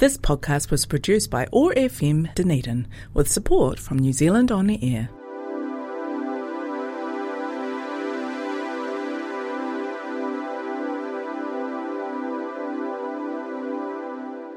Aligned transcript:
This 0.00 0.16
podcast 0.16 0.70
was 0.70 0.86
produced 0.86 1.28
by 1.30 1.46
OAR 1.52 1.74
FM 1.74 2.34
Dunedin 2.34 2.88
with 3.12 3.30
support 3.30 3.78
from 3.78 3.98
New 3.98 4.14
Zealand 4.14 4.50
On 4.50 4.66
the 4.66 4.78
Air. 4.82 5.10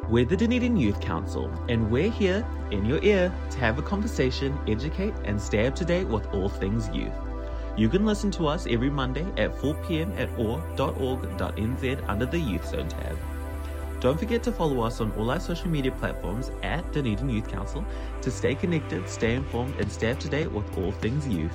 We're 0.09 0.23
the 0.23 0.37
Dunedin 0.37 0.77
Youth 0.77 1.01
Council, 1.01 1.52
and 1.68 1.91
we're 1.91 2.10
here 2.10 2.48
in 2.71 2.86
your 2.86 3.04
ear 3.04 3.30
to 3.50 3.57
have 3.57 3.78
a 3.78 3.82
conversation, 3.82 4.57
educate, 4.70 5.14
and 5.25 5.41
stay 5.41 5.68
up 5.68 5.75
to 5.75 5.84
date 5.84 6.07
with 6.07 6.25
all 6.28 6.48
things 6.48 6.88
youth. 6.96 7.12
You 7.75 7.89
can 7.89 8.05
listen 8.05 8.32
to 8.32 8.48
us 8.48 8.66
every 8.66 8.89
Monday 8.89 9.25
at 9.36 9.60
4 9.60 9.73
pm 9.86 10.14
at 10.14 10.30
oar.org.nz 10.39 12.10
under 12.10 12.25
the 12.25 12.39
Youth 12.39 12.70
Zone 12.70 12.88
tab. 12.88 13.18
Don't 14.04 14.20
forget 14.20 14.43
to 14.43 14.51
follow 14.51 14.81
us 14.81 14.99
on 14.99 15.13
all 15.13 15.31
our 15.31 15.39
social 15.39 15.69
media 15.69 15.93
platforms 15.93 16.51
at 16.61 16.91
Dunedin 16.91 17.29
Youth 17.29 17.47
Council 17.47 17.86
to 18.21 18.29
stay 18.29 18.54
connected, 18.54 19.07
stay 19.07 19.33
informed, 19.33 19.79
and 19.79 19.89
stay 19.89 20.11
up 20.11 20.19
to 20.19 20.28
date 20.28 20.51
with 20.51 20.78
all 20.78 20.91
things 20.91 21.25
youth. 21.25 21.54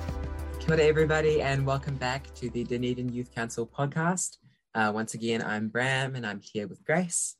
Kia 0.59 0.73
ora, 0.73 0.83
everybody, 0.83 1.43
and 1.43 1.63
welcome 1.63 1.93
back 1.97 2.33
to 2.33 2.49
the 2.49 2.63
Dunedin 2.63 3.13
Youth 3.13 3.29
Council 3.35 3.67
podcast. 3.67 4.37
Uh, 4.73 4.91
once 4.91 5.13
again, 5.13 5.43
I'm 5.43 5.67
Bram, 5.67 6.15
and 6.15 6.25
I'm 6.25 6.41
here 6.41 6.67
with 6.67 6.83
Grace. 6.83 7.35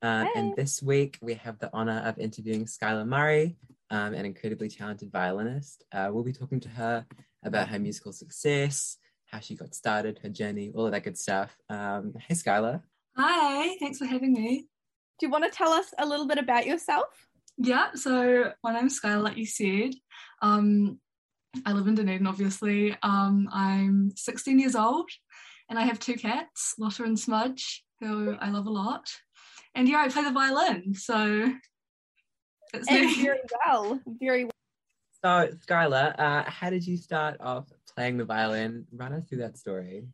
Uh, 0.00 0.24
And 0.34 0.56
this 0.56 0.82
week, 0.82 1.18
we 1.20 1.34
have 1.34 1.58
the 1.58 1.68
honor 1.74 2.02
of 2.06 2.18
interviewing 2.18 2.64
Skyla 2.64 3.06
Murray, 3.06 3.58
um, 3.90 4.14
an 4.14 4.24
incredibly 4.24 4.70
talented 4.70 5.12
violinist. 5.12 5.84
Uh, 5.92 6.08
we'll 6.10 6.24
be 6.24 6.32
talking 6.32 6.60
to 6.60 6.70
her 6.70 7.04
about 7.44 7.68
her 7.68 7.78
musical 7.78 8.14
success, 8.14 8.96
how 9.26 9.40
she 9.40 9.56
got 9.56 9.74
started, 9.74 10.20
her 10.22 10.30
journey, 10.30 10.72
all 10.74 10.86
of 10.86 10.92
that 10.92 11.04
good 11.04 11.18
stuff. 11.18 11.54
Um, 11.68 12.14
hey, 12.26 12.34
Skyla. 12.34 12.80
Hi, 13.16 13.76
thanks 13.78 13.98
for 13.98 14.06
having 14.06 14.32
me. 14.32 14.66
Do 15.20 15.26
you 15.26 15.30
want 15.30 15.44
to 15.44 15.50
tell 15.50 15.72
us 15.72 15.94
a 15.98 16.06
little 16.06 16.26
bit 16.26 16.38
about 16.38 16.66
yourself? 16.66 17.28
Yeah, 17.56 17.92
so 17.94 18.52
my 18.64 18.72
name's 18.72 19.00
Skyla, 19.00 19.22
like 19.22 19.36
you 19.36 19.46
said. 19.46 19.94
Um, 20.42 20.98
I 21.64 21.72
live 21.72 21.86
in 21.86 21.94
Dunedin, 21.94 22.26
obviously. 22.26 22.96
Um, 23.04 23.48
I'm 23.52 24.10
16 24.16 24.58
years 24.58 24.74
old 24.74 25.08
and 25.70 25.78
I 25.78 25.82
have 25.82 26.00
two 26.00 26.14
cats, 26.14 26.74
Lotta 26.78 27.04
and 27.04 27.18
Smudge, 27.18 27.84
who 28.00 28.34
I 28.40 28.50
love 28.50 28.66
a 28.66 28.70
lot. 28.70 29.08
And 29.76 29.88
yeah, 29.88 29.98
I 29.98 30.08
play 30.08 30.24
the 30.24 30.32
violin, 30.32 30.94
so 30.94 31.52
it's 32.72 32.88
And 32.88 33.06
me. 33.06 33.22
very 33.22 33.38
well, 33.66 34.00
very 34.20 34.44
well. 34.44 34.50
So, 35.24 35.54
Skyla, 35.66 36.18
uh, 36.18 36.50
how 36.50 36.70
did 36.70 36.84
you 36.84 36.96
start 36.96 37.36
off 37.40 37.68
playing 37.94 38.18
the 38.18 38.24
violin? 38.24 38.86
Run 38.92 39.12
us 39.12 39.28
through 39.28 39.38
that 39.38 39.56
story. 39.56 40.04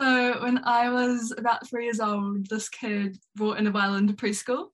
So 0.00 0.42
when 0.42 0.62
I 0.64 0.88
was 0.88 1.30
about 1.36 1.68
three 1.68 1.84
years 1.84 2.00
old, 2.00 2.48
this 2.48 2.70
kid 2.70 3.18
brought 3.36 3.58
in 3.58 3.66
a 3.66 3.70
violin 3.70 4.06
to 4.06 4.14
preschool, 4.14 4.68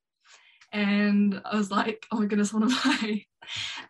and 0.73 1.43
I 1.45 1.57
was 1.57 1.69
like, 1.69 2.07
"Oh 2.13 2.21
my 2.21 2.27
goodness, 2.27 2.55
I 2.55 2.59
want 2.59 2.71
to 2.71 2.77
play." 2.81 3.27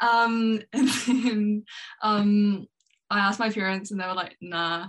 Um, 0.01 0.63
and 0.73 0.89
then 0.89 1.65
um, 2.03 2.67
I 3.11 3.19
asked 3.19 3.39
my 3.39 3.51
parents, 3.51 3.91
and 3.91 4.01
they 4.01 4.07
were 4.07 4.15
like, 4.15 4.37
"Nah." 4.41 4.89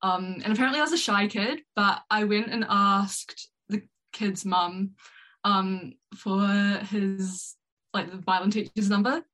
Um, 0.00 0.40
and 0.44 0.52
apparently, 0.52 0.78
I 0.78 0.84
was 0.84 0.92
a 0.92 0.98
shy 0.98 1.26
kid, 1.26 1.62
but 1.74 2.02
I 2.08 2.24
went 2.24 2.52
and 2.52 2.64
asked 2.68 3.48
the 3.68 3.82
kid's 4.12 4.44
mum 4.44 4.92
um, 5.42 5.94
for 6.16 6.46
his 6.90 7.56
like 7.92 8.08
the 8.12 8.18
violin 8.18 8.52
teacher's 8.52 8.88
number, 8.88 9.24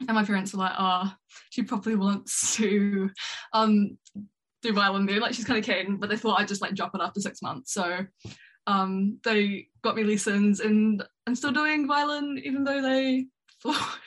and 0.00 0.14
my 0.14 0.24
parents 0.24 0.52
were 0.52 0.58
like, 0.58 0.74
"Oh, 0.78 1.10
she 1.48 1.62
probably 1.62 1.94
wants 1.94 2.56
to." 2.56 3.08
Um, 3.54 3.96
do 4.62 4.72
violin 4.72 5.06
there. 5.06 5.20
Like 5.20 5.34
she's 5.34 5.44
kind 5.44 5.58
of 5.58 5.64
keen, 5.64 5.96
but 5.96 6.08
they 6.08 6.16
thought 6.16 6.40
I'd 6.40 6.48
just 6.48 6.62
like 6.62 6.74
drop 6.74 6.94
it 6.94 7.00
after 7.02 7.20
six 7.20 7.42
months. 7.42 7.72
So 7.72 8.06
um, 8.66 9.18
they 9.24 9.68
got 9.82 9.96
me 9.96 10.04
lessons, 10.04 10.60
and 10.60 11.02
I'm 11.26 11.34
still 11.34 11.52
doing 11.52 11.86
violin, 11.86 12.40
even 12.44 12.64
though 12.64 12.80
they 12.80 13.26
thought 13.62 13.98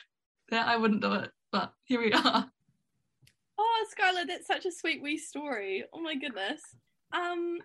that 0.50 0.66
I 0.66 0.76
wouldn't 0.76 1.02
do 1.02 1.12
it. 1.14 1.30
But 1.52 1.72
here 1.84 2.00
we 2.00 2.12
are. 2.12 2.50
Oh, 3.58 3.86
Skyla, 3.96 4.26
that's 4.26 4.46
such 4.46 4.66
a 4.66 4.72
sweet 4.72 5.02
wee 5.02 5.18
story. 5.18 5.84
Oh 5.92 6.00
my 6.00 6.14
goodness. 6.14 6.60
Um, 7.12 7.58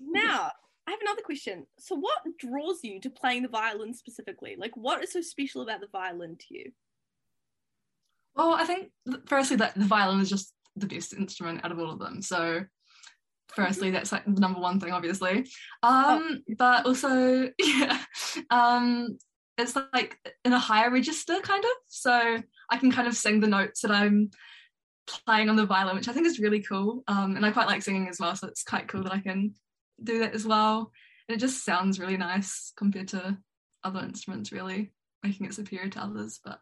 now 0.00 0.50
I 0.86 0.90
have 0.92 1.00
another 1.00 1.22
question. 1.22 1.66
So, 1.78 1.96
what 1.96 2.18
draws 2.38 2.84
you 2.84 3.00
to 3.00 3.10
playing 3.10 3.42
the 3.42 3.48
violin 3.48 3.92
specifically? 3.92 4.56
Like, 4.58 4.76
what 4.76 5.02
is 5.02 5.12
so 5.12 5.20
special 5.20 5.62
about 5.62 5.80
the 5.80 5.88
violin 5.90 6.36
to 6.36 6.46
you? 6.50 6.72
Well, 8.34 8.52
I 8.52 8.64
think 8.64 8.90
firstly 9.26 9.56
that 9.56 9.74
the 9.74 9.84
violin 9.84 10.20
is 10.20 10.28
just 10.28 10.52
the 10.76 10.86
best 10.86 11.12
instrument 11.14 11.64
out 11.64 11.72
of 11.72 11.78
all 11.78 11.90
of 11.90 11.98
them. 11.98 12.22
So 12.22 12.64
firstly 13.48 13.90
that's 13.90 14.12
like 14.12 14.24
the 14.24 14.40
number 14.40 14.60
one 14.60 14.78
thing 14.78 14.92
obviously. 14.92 15.46
Um 15.82 16.42
but 16.58 16.86
also 16.86 17.48
yeah 17.58 17.98
um 18.50 19.18
it's 19.58 19.74
like 19.94 20.18
in 20.44 20.52
a 20.52 20.58
higher 20.58 20.90
register 20.90 21.40
kind 21.42 21.64
of. 21.64 21.70
So 21.88 22.42
i 22.70 22.76
can 22.76 22.92
kind 22.92 23.08
of 23.08 23.16
sing 23.16 23.40
the 23.40 23.46
notes 23.46 23.80
that 23.82 23.90
i'm 23.90 24.30
playing 25.24 25.48
on 25.48 25.54
the 25.54 25.64
violin 25.64 25.94
which 25.94 26.08
i 26.08 26.12
think 26.12 26.26
is 26.26 26.40
really 26.40 26.60
cool. 26.60 27.02
Um 27.08 27.36
and 27.36 27.44
i 27.44 27.50
quite 27.50 27.68
like 27.68 27.82
singing 27.82 28.08
as 28.08 28.20
well 28.20 28.34
so 28.36 28.46
it's 28.48 28.62
quite 28.62 28.88
cool 28.88 29.02
that 29.04 29.12
i 29.12 29.20
can 29.20 29.54
do 30.02 30.18
that 30.20 30.34
as 30.34 30.46
well. 30.46 30.92
And 31.28 31.36
it 31.36 31.40
just 31.40 31.64
sounds 31.64 31.98
really 31.98 32.16
nice 32.16 32.72
compared 32.76 33.08
to 33.08 33.38
other 33.82 34.00
instruments 34.00 34.52
really 34.52 34.92
making 35.22 35.46
it 35.46 35.54
superior 35.54 35.88
to 35.88 36.00
others 36.00 36.40
but 36.44 36.60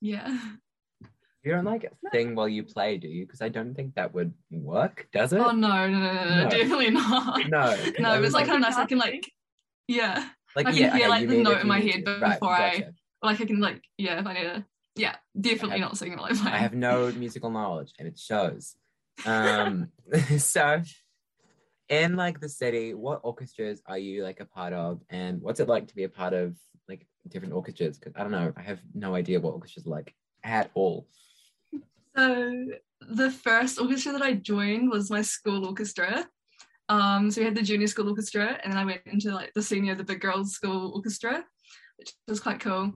yeah 0.00 0.38
You 1.46 1.52
don't 1.52 1.64
like 1.64 1.88
sing 2.12 2.34
while 2.34 2.48
you 2.48 2.64
play, 2.64 2.98
do 2.98 3.06
you? 3.06 3.24
Because 3.24 3.40
I 3.40 3.48
don't 3.48 3.72
think 3.72 3.94
that 3.94 4.12
would 4.12 4.34
work, 4.50 5.06
does 5.12 5.32
it? 5.32 5.38
oh 5.38 5.52
no 5.52 5.68
no 5.68 5.86
no 5.86 6.12
no, 6.12 6.24
no, 6.24 6.42
No. 6.42 6.50
definitely 6.50 6.90
not 6.90 7.38
No, 7.48 7.76
no 8.00 8.16
but 8.16 8.24
it's 8.24 8.34
like 8.34 8.46
kind 8.46 8.56
of 8.56 8.62
nice 8.68 8.76
i 8.76 8.84
can 8.84 8.98
like 8.98 9.30
yeah 9.86 10.28
like 10.56 10.66
I 10.66 10.70
can 10.72 10.78
hear, 10.78 10.88
okay, 10.88 11.08
like, 11.08 11.28
the 11.28 11.42
note 11.44 11.60
in 11.60 11.68
my 11.68 11.78
head 11.78 12.04
to. 12.04 12.18
before 12.18 12.50
I- 12.50 12.78
gotcha. 12.78 12.94
like 13.22 13.40
I 13.40 13.44
can 13.44 13.60
like 13.60 13.84
yeah 13.96 14.18
if 14.18 14.26
I 14.26 14.32
need 14.32 14.42
to 14.42 14.64
yeah 14.96 15.14
definitely 15.40 15.78
have- 15.78 15.88
not 15.90 15.96
singing 15.98 16.18
while 16.18 16.26
I 16.32 16.34
play. 16.34 16.50
I 16.50 16.56
have 16.58 16.74
no 16.74 17.12
musical 17.12 17.50
knowledge, 17.50 17.92
and 17.98 18.08
it 18.08 18.18
shows. 18.18 18.74
Um, 19.24 19.88
so 20.38 20.82
in 21.88 22.16
like 22.16 22.40
the 22.40 22.48
city, 22.48 22.92
what 22.94 23.20
orchestras 23.22 23.80
are 23.86 23.98
you 23.98 24.24
like 24.24 24.40
a 24.40 24.46
part 24.46 24.72
of, 24.72 25.00
and 25.10 25.40
what's 25.40 25.60
it 25.60 25.68
like 25.68 25.86
to 25.88 25.94
be 25.94 26.02
a 26.02 26.08
part 26.08 26.32
of 26.32 26.56
like 26.88 27.06
different 27.28 27.54
orchestras? 27.54 27.98
Because 28.00 28.14
I 28.16 28.22
don't 28.22 28.32
know, 28.32 28.52
I 28.56 28.62
have 28.62 28.80
no 28.94 29.14
idea 29.14 29.38
what 29.38 29.54
orchestras 29.54 29.86
are 29.86 29.90
like 29.90 30.12
at 30.42 30.70
all. 30.74 31.06
So 32.16 32.66
the 33.00 33.30
first 33.30 33.80
orchestra 33.80 34.12
that 34.12 34.22
I 34.22 34.34
joined 34.34 34.90
was 34.90 35.10
my 35.10 35.22
school 35.22 35.66
orchestra. 35.66 36.26
Um, 36.88 37.30
so 37.30 37.40
we 37.40 37.44
had 37.44 37.54
the 37.54 37.62
junior 37.62 37.86
school 37.88 38.08
orchestra, 38.08 38.58
and 38.62 38.72
then 38.72 38.78
I 38.78 38.84
went 38.84 39.02
into 39.06 39.34
like 39.34 39.52
the 39.54 39.62
senior, 39.62 39.94
the 39.94 40.04
big 40.04 40.20
girls 40.20 40.52
school 40.52 40.92
orchestra, 40.94 41.44
which 41.98 42.12
was 42.28 42.40
quite 42.40 42.60
cool. 42.60 42.92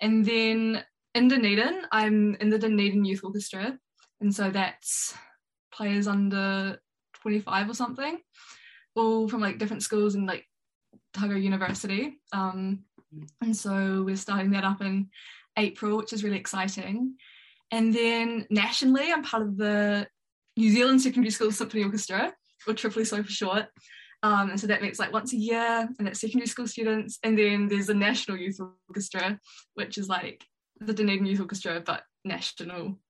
And 0.00 0.24
then 0.24 0.82
in 1.14 1.28
Dunedin, 1.28 1.82
I'm 1.92 2.36
in 2.36 2.48
the 2.48 2.58
Dunedin 2.58 3.04
Youth 3.04 3.24
Orchestra, 3.24 3.78
and 4.20 4.34
so 4.34 4.50
that's 4.50 5.14
players 5.72 6.06
under 6.06 6.78
25 7.20 7.70
or 7.70 7.74
something, 7.74 8.18
all 8.94 9.28
from 9.28 9.40
like 9.40 9.58
different 9.58 9.82
schools 9.82 10.14
and 10.14 10.26
like 10.26 10.46
Otago 11.14 11.34
University. 11.34 12.20
Um, 12.32 12.84
and 13.40 13.56
so 13.56 14.02
we're 14.02 14.16
starting 14.16 14.52
that 14.52 14.64
up 14.64 14.80
in 14.80 15.10
April, 15.58 15.98
which 15.98 16.12
is 16.12 16.24
really 16.24 16.38
exciting. 16.38 17.16
And 17.72 17.92
then 17.92 18.46
nationally, 18.50 19.10
I'm 19.10 19.22
part 19.22 19.42
of 19.42 19.56
the 19.56 20.06
New 20.58 20.70
Zealand 20.70 21.00
Secondary 21.00 21.30
School 21.30 21.50
Symphony 21.50 21.82
Orchestra, 21.84 22.32
or 22.68 22.74
Triple 22.74 23.04
SO 23.04 23.22
for 23.22 23.30
short. 23.30 23.66
Um, 24.22 24.50
and 24.50 24.60
so 24.60 24.68
that 24.68 24.82
meets 24.82 24.98
like 24.98 25.12
once 25.12 25.32
a 25.32 25.36
year, 25.36 25.88
and 25.98 26.06
that's 26.06 26.20
secondary 26.20 26.46
school 26.46 26.68
students. 26.68 27.18
And 27.24 27.36
then 27.36 27.68
there's 27.68 27.86
the 27.86 27.94
National 27.94 28.36
Youth 28.36 28.60
Orchestra, 28.88 29.40
which 29.74 29.98
is 29.98 30.08
like 30.08 30.44
the 30.80 30.92
Dunedin 30.92 31.26
Youth 31.26 31.40
Orchestra, 31.40 31.82
but 31.84 32.02
national 32.24 33.00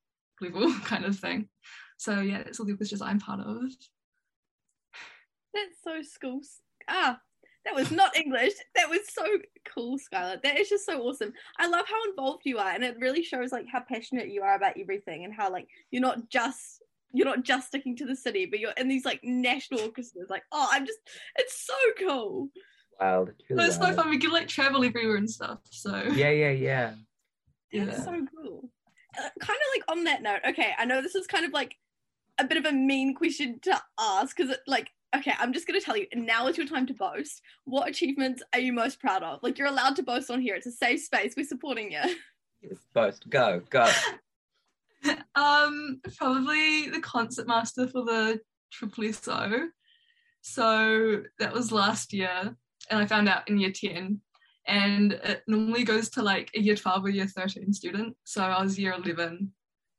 level 0.40 0.72
kind 0.84 1.04
of 1.04 1.18
thing. 1.18 1.48
So 1.98 2.20
yeah, 2.20 2.42
that's 2.42 2.60
all 2.60 2.66
the 2.66 2.72
orchestras 2.72 3.02
I'm 3.02 3.18
part 3.18 3.40
of. 3.40 3.62
That's 5.52 5.82
so 5.84 6.02
school. 6.02 6.40
Ah, 6.88 7.18
that 7.64 7.74
was 7.74 7.90
not 7.90 8.16
English. 8.16 8.52
That 8.74 8.90
was 8.90 9.00
so 9.08 9.24
cool, 9.72 9.98
Skyla. 9.98 10.42
That 10.42 10.58
is 10.58 10.68
just 10.68 10.86
so 10.86 11.00
awesome. 11.02 11.32
I 11.58 11.68
love 11.68 11.86
how 11.88 12.10
involved 12.10 12.42
you 12.44 12.58
are, 12.58 12.70
and 12.70 12.82
it 12.84 12.96
really 12.98 13.22
shows 13.22 13.52
like 13.52 13.66
how 13.70 13.80
passionate 13.80 14.28
you 14.28 14.42
are 14.42 14.54
about 14.56 14.78
everything, 14.78 15.24
and 15.24 15.32
how 15.34 15.50
like 15.50 15.68
you're 15.90 16.02
not 16.02 16.28
just 16.28 16.82
you're 17.14 17.26
not 17.26 17.44
just 17.44 17.68
sticking 17.68 17.94
to 17.96 18.06
the 18.06 18.16
city, 18.16 18.46
but 18.46 18.58
you're 18.58 18.72
in 18.72 18.88
these 18.88 19.04
like 19.04 19.20
national 19.22 19.80
orchestras. 19.82 20.30
Like, 20.30 20.44
oh, 20.52 20.68
I'm 20.72 20.86
just 20.86 20.98
it's 21.36 21.66
so 21.66 21.74
cool. 21.98 22.48
Wild. 23.00 23.30
So 23.48 23.62
it's 23.64 23.76
so 23.76 23.92
fun. 23.92 24.10
We 24.10 24.18
can 24.18 24.30
like 24.30 24.48
travel 24.48 24.84
everywhere 24.84 25.16
and 25.16 25.30
stuff. 25.30 25.58
So 25.70 25.94
Yeah, 26.14 26.30
yeah, 26.30 26.50
yeah. 26.50 26.94
That's 27.72 27.98
Yeah. 27.98 28.04
so 28.04 28.26
cool. 28.36 28.70
Uh, 29.18 29.28
kind 29.40 29.58
of 29.58 29.66
like 29.76 29.84
on 29.90 30.04
that 30.04 30.22
note, 30.22 30.40
okay, 30.48 30.72
I 30.78 30.84
know 30.84 31.02
this 31.02 31.14
is 31.14 31.26
kind 31.26 31.44
of 31.44 31.52
like 31.52 31.76
a 32.38 32.44
bit 32.44 32.56
of 32.56 32.64
a 32.64 32.72
mean 32.72 33.14
question 33.14 33.58
to 33.62 33.82
ask 34.00 34.34
because, 34.36 34.50
it 34.50 34.60
like, 34.66 34.88
okay, 35.14 35.34
I'm 35.38 35.52
just 35.52 35.66
going 35.66 35.78
to 35.78 35.84
tell 35.84 35.96
you 35.96 36.06
now 36.14 36.46
is 36.48 36.56
your 36.56 36.66
time 36.66 36.86
to 36.86 36.94
boast. 36.94 37.42
What 37.64 37.88
achievements 37.88 38.42
are 38.52 38.60
you 38.60 38.72
most 38.72 39.00
proud 39.00 39.22
of? 39.22 39.42
Like, 39.42 39.58
you're 39.58 39.68
allowed 39.68 39.96
to 39.96 40.02
boast 40.02 40.30
on 40.30 40.40
here. 40.40 40.54
It's 40.54 40.66
a 40.66 40.72
safe 40.72 41.00
space. 41.00 41.34
We're 41.36 41.46
supporting 41.46 41.92
you. 41.92 42.00
Yes, 42.62 42.78
boast. 42.94 43.28
Go, 43.28 43.60
go. 43.70 43.90
um, 45.34 46.00
probably 46.16 46.88
the 46.90 47.00
concert 47.00 47.46
master 47.46 47.88
for 47.88 48.04
the 48.04 48.40
Triple 48.72 49.12
So. 49.12 49.68
So 50.40 51.22
that 51.38 51.52
was 51.52 51.72
last 51.72 52.12
year. 52.12 52.56
and 52.90 53.00
I 53.00 53.06
found 53.06 53.28
out 53.28 53.48
in 53.48 53.58
year 53.58 53.72
10. 53.72 54.20
And 54.66 55.12
it 55.12 55.42
normally 55.48 55.82
goes 55.84 56.08
to 56.10 56.22
like 56.22 56.50
a 56.54 56.60
year 56.60 56.76
12 56.76 57.04
or 57.04 57.10
year 57.10 57.26
13 57.26 57.72
student. 57.72 58.16
So 58.24 58.42
I 58.42 58.62
was 58.62 58.78
year 58.78 58.92
11 58.92 59.52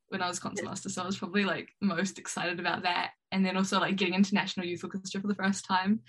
when 0.07 0.21
I 0.21 0.27
was 0.27 0.39
concert 0.39 0.65
master. 0.65 0.89
So 0.89 1.03
I 1.03 1.05
was 1.05 1.17
probably 1.17 1.43
like 1.43 1.69
most 1.81 2.17
excited 2.17 2.59
about 2.59 2.83
that. 2.83 3.11
And 3.33 3.45
then 3.45 3.57
also 3.57 3.79
like 3.79 3.95
getting 3.95 4.13
into 4.13 4.35
National 4.35 4.65
Youth 4.65 4.83
Orchestra 4.83 5.19
for 5.19 5.27
the 5.27 5.35
first 5.35 5.65
time 5.65 6.01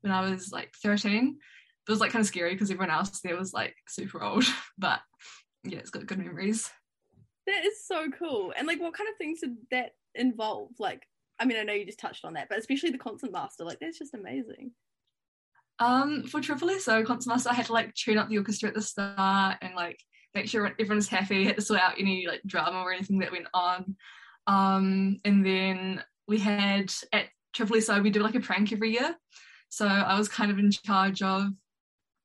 when 0.00 0.12
I 0.12 0.22
was 0.30 0.52
like 0.52 0.72
13. 0.82 1.36
It 1.86 1.90
was 1.90 2.00
like 2.00 2.12
kind 2.12 2.22
of 2.22 2.26
scary 2.26 2.54
because 2.54 2.70
everyone 2.70 2.94
else 2.94 3.20
there 3.20 3.36
was 3.36 3.52
like 3.52 3.74
super 3.88 4.22
old. 4.22 4.44
But 4.78 5.00
yeah, 5.64 5.78
it's 5.78 5.90
got 5.90 6.06
good 6.06 6.18
memories. 6.18 6.70
That 7.46 7.64
is 7.64 7.84
so 7.86 8.06
cool. 8.16 8.54
And 8.56 8.66
like 8.66 8.80
what 8.80 8.94
kind 8.94 9.08
of 9.08 9.16
things 9.18 9.40
did 9.40 9.56
that 9.70 9.92
involve? 10.14 10.70
Like 10.78 11.02
I 11.40 11.44
mean, 11.44 11.58
I 11.58 11.62
know 11.62 11.72
you 11.72 11.84
just 11.84 11.98
touched 11.98 12.24
on 12.24 12.34
that, 12.34 12.48
but 12.48 12.58
especially 12.58 12.90
the 12.90 12.98
concertmaster, 12.98 13.64
like 13.64 13.78
that's 13.80 13.98
just 13.98 14.14
amazing. 14.14 14.72
Um, 15.80 16.24
for 16.24 16.40
Triple 16.40 16.70
SO 16.78 17.04
concertmaster, 17.04 17.50
I 17.50 17.54
had 17.54 17.66
to 17.66 17.72
like 17.72 17.94
tune 17.94 18.18
up 18.18 18.28
the 18.28 18.38
orchestra 18.38 18.68
at 18.68 18.74
the 18.74 18.82
start 18.82 19.58
and 19.62 19.74
like 19.74 19.98
make 20.34 20.48
sure 20.48 20.66
everyone's 20.78 21.08
happy. 21.08 21.44
Had 21.44 21.56
to 21.56 21.62
sort 21.62 21.80
out 21.80 21.94
any 21.98 22.26
like 22.26 22.42
drama 22.46 22.80
or 22.80 22.92
anything 22.92 23.18
that 23.20 23.32
went 23.32 23.46
on. 23.54 23.96
Um, 24.46 25.20
and 25.24 25.44
then 25.44 26.02
we 26.28 26.38
had 26.38 26.92
at 27.12 27.26
Triple 27.54 27.80
SO 27.80 28.00
we 28.00 28.10
do 28.10 28.20
like 28.20 28.34
a 28.34 28.40
prank 28.40 28.72
every 28.72 28.92
year, 28.92 29.16
so 29.70 29.86
I 29.86 30.16
was 30.16 30.28
kind 30.28 30.50
of 30.50 30.58
in 30.58 30.70
charge 30.70 31.22
of 31.22 31.48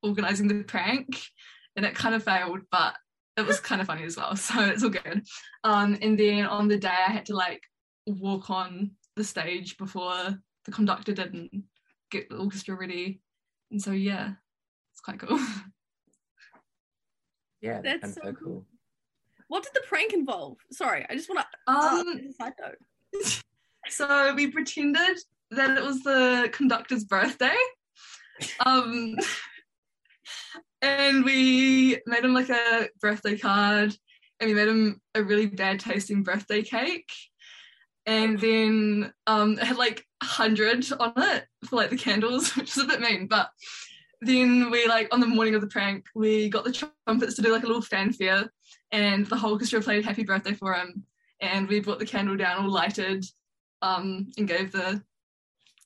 organizing 0.04 0.48
the 0.48 0.64
prank, 0.64 1.22
and 1.76 1.86
it 1.86 1.96
kind 1.96 2.14
of 2.14 2.24
failed, 2.24 2.60
but 2.70 2.94
it 3.38 3.46
was 3.46 3.60
kind 3.60 3.82
of 3.82 3.88
funny 3.88 4.04
as 4.04 4.18
well, 4.18 4.36
so 4.38 4.64
it's 4.66 4.84
all 4.84 4.90
good. 4.90 5.24
Um, 5.64 5.98
and 6.02 6.20
then 6.20 6.46
on 6.46 6.68
the 6.68 6.78
day 6.78 6.90
I 6.90 7.12
had 7.12 7.26
to 7.28 7.36
like 7.36 7.64
walk 8.06 8.50
on 8.50 8.92
the 9.16 9.24
stage 9.24 9.78
before 9.78 10.38
the 10.66 10.72
conductor 10.72 11.14
didn't 11.14 11.64
get 12.12 12.30
the 12.30 12.38
orchestra 12.38 12.76
ready. 12.76 13.22
And 13.72 13.82
so 13.82 13.92
yeah, 13.92 14.34
it's 14.92 15.02
quite 15.02 15.20
cool. 15.20 15.40
Yeah, 17.62 17.80
That's 17.82 18.02
that's 18.02 18.16
so 18.16 18.22
so 18.26 18.34
cool. 18.34 18.44
cool. 18.44 18.66
What 19.48 19.64
did 19.64 19.72
the 19.74 19.84
prank 19.88 20.12
involve? 20.12 20.58
Sorry, 20.74 21.06
I 21.10 21.16
just 21.16 21.30
want 21.30 21.46
to. 21.66 21.72
Um, 21.72 22.34
side 22.38 22.52
note. 22.60 23.44
so 23.90 24.34
we 24.36 24.48
pretended 24.48 25.18
that 25.52 25.78
it 25.78 25.84
was 25.84 26.02
the 26.04 26.50
conductor's 26.52 27.04
birthday. 27.04 27.56
Um, 28.66 29.16
and 30.82 31.24
we 31.24 31.98
made 32.06 32.24
him 32.24 32.34
like 32.34 32.50
a 32.50 32.90
birthday 33.00 33.38
card 33.38 33.96
and 34.40 34.50
we 34.50 34.54
made 34.54 34.68
him 34.68 35.02
a 35.16 35.24
really 35.24 35.46
bad 35.46 35.80
tasting 35.80 36.24
birthday 36.24 36.62
cake. 36.62 37.12
And 38.06 38.38
then 38.40 39.14
um, 39.28 39.54
it 39.54 39.64
had 39.64 39.78
like 39.78 40.06
100 40.22 40.92
on 41.00 41.14
it 41.16 41.46
for 41.66 41.78
like 41.78 41.90
the 41.90 41.98
candles, 41.98 42.52
which 42.58 42.76
is 42.76 42.84
a 42.84 42.86
bit 42.86 43.00
mean. 43.00 43.28
But 43.28 43.50
then 44.22 44.72
we 44.72 44.88
like 44.88 45.14
on 45.14 45.20
the 45.20 45.28
morning 45.28 45.56
of 45.56 45.62
the 45.62 45.68
prank, 45.68 46.06
we 46.16 46.50
got 46.50 46.66
the 46.66 46.90
trumpets 47.06 47.36
to 47.36 47.42
do 47.42 47.52
like 47.52 47.64
a 47.64 47.68
little 47.68 47.82
fanfare 47.82 48.52
and 48.92 49.26
the 49.28 49.36
whole 49.36 49.54
orchestra 49.54 49.82
played 49.82 50.06
happy 50.06 50.24
birthday 50.24 50.54
for 50.54 50.74
him. 50.74 51.06
And 51.40 51.68
we 51.68 51.80
brought 51.80 52.00
the 52.00 52.06
candle 52.06 52.38
down 52.38 52.64
all 52.64 52.72
lighted 52.72 53.26
um, 53.84 54.32
and 54.38 54.48
gave 54.48 54.72
the 54.72 55.04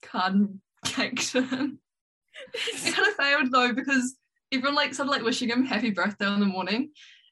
card 0.01 0.35
and 0.35 0.61
cake 0.85 1.19
to 1.31 1.41
him. 1.41 1.79
It 2.53 2.93
kind 2.93 3.07
of 3.07 3.15
failed 3.15 3.51
though 3.51 3.73
because 3.73 4.15
everyone 4.51 4.75
like 4.75 4.93
started 4.93 5.11
like 5.11 5.23
wishing 5.23 5.49
him 5.49 5.65
happy 5.65 5.89
birthday 5.89 6.31
in 6.31 6.39
the 6.39 6.45
morning, 6.45 6.91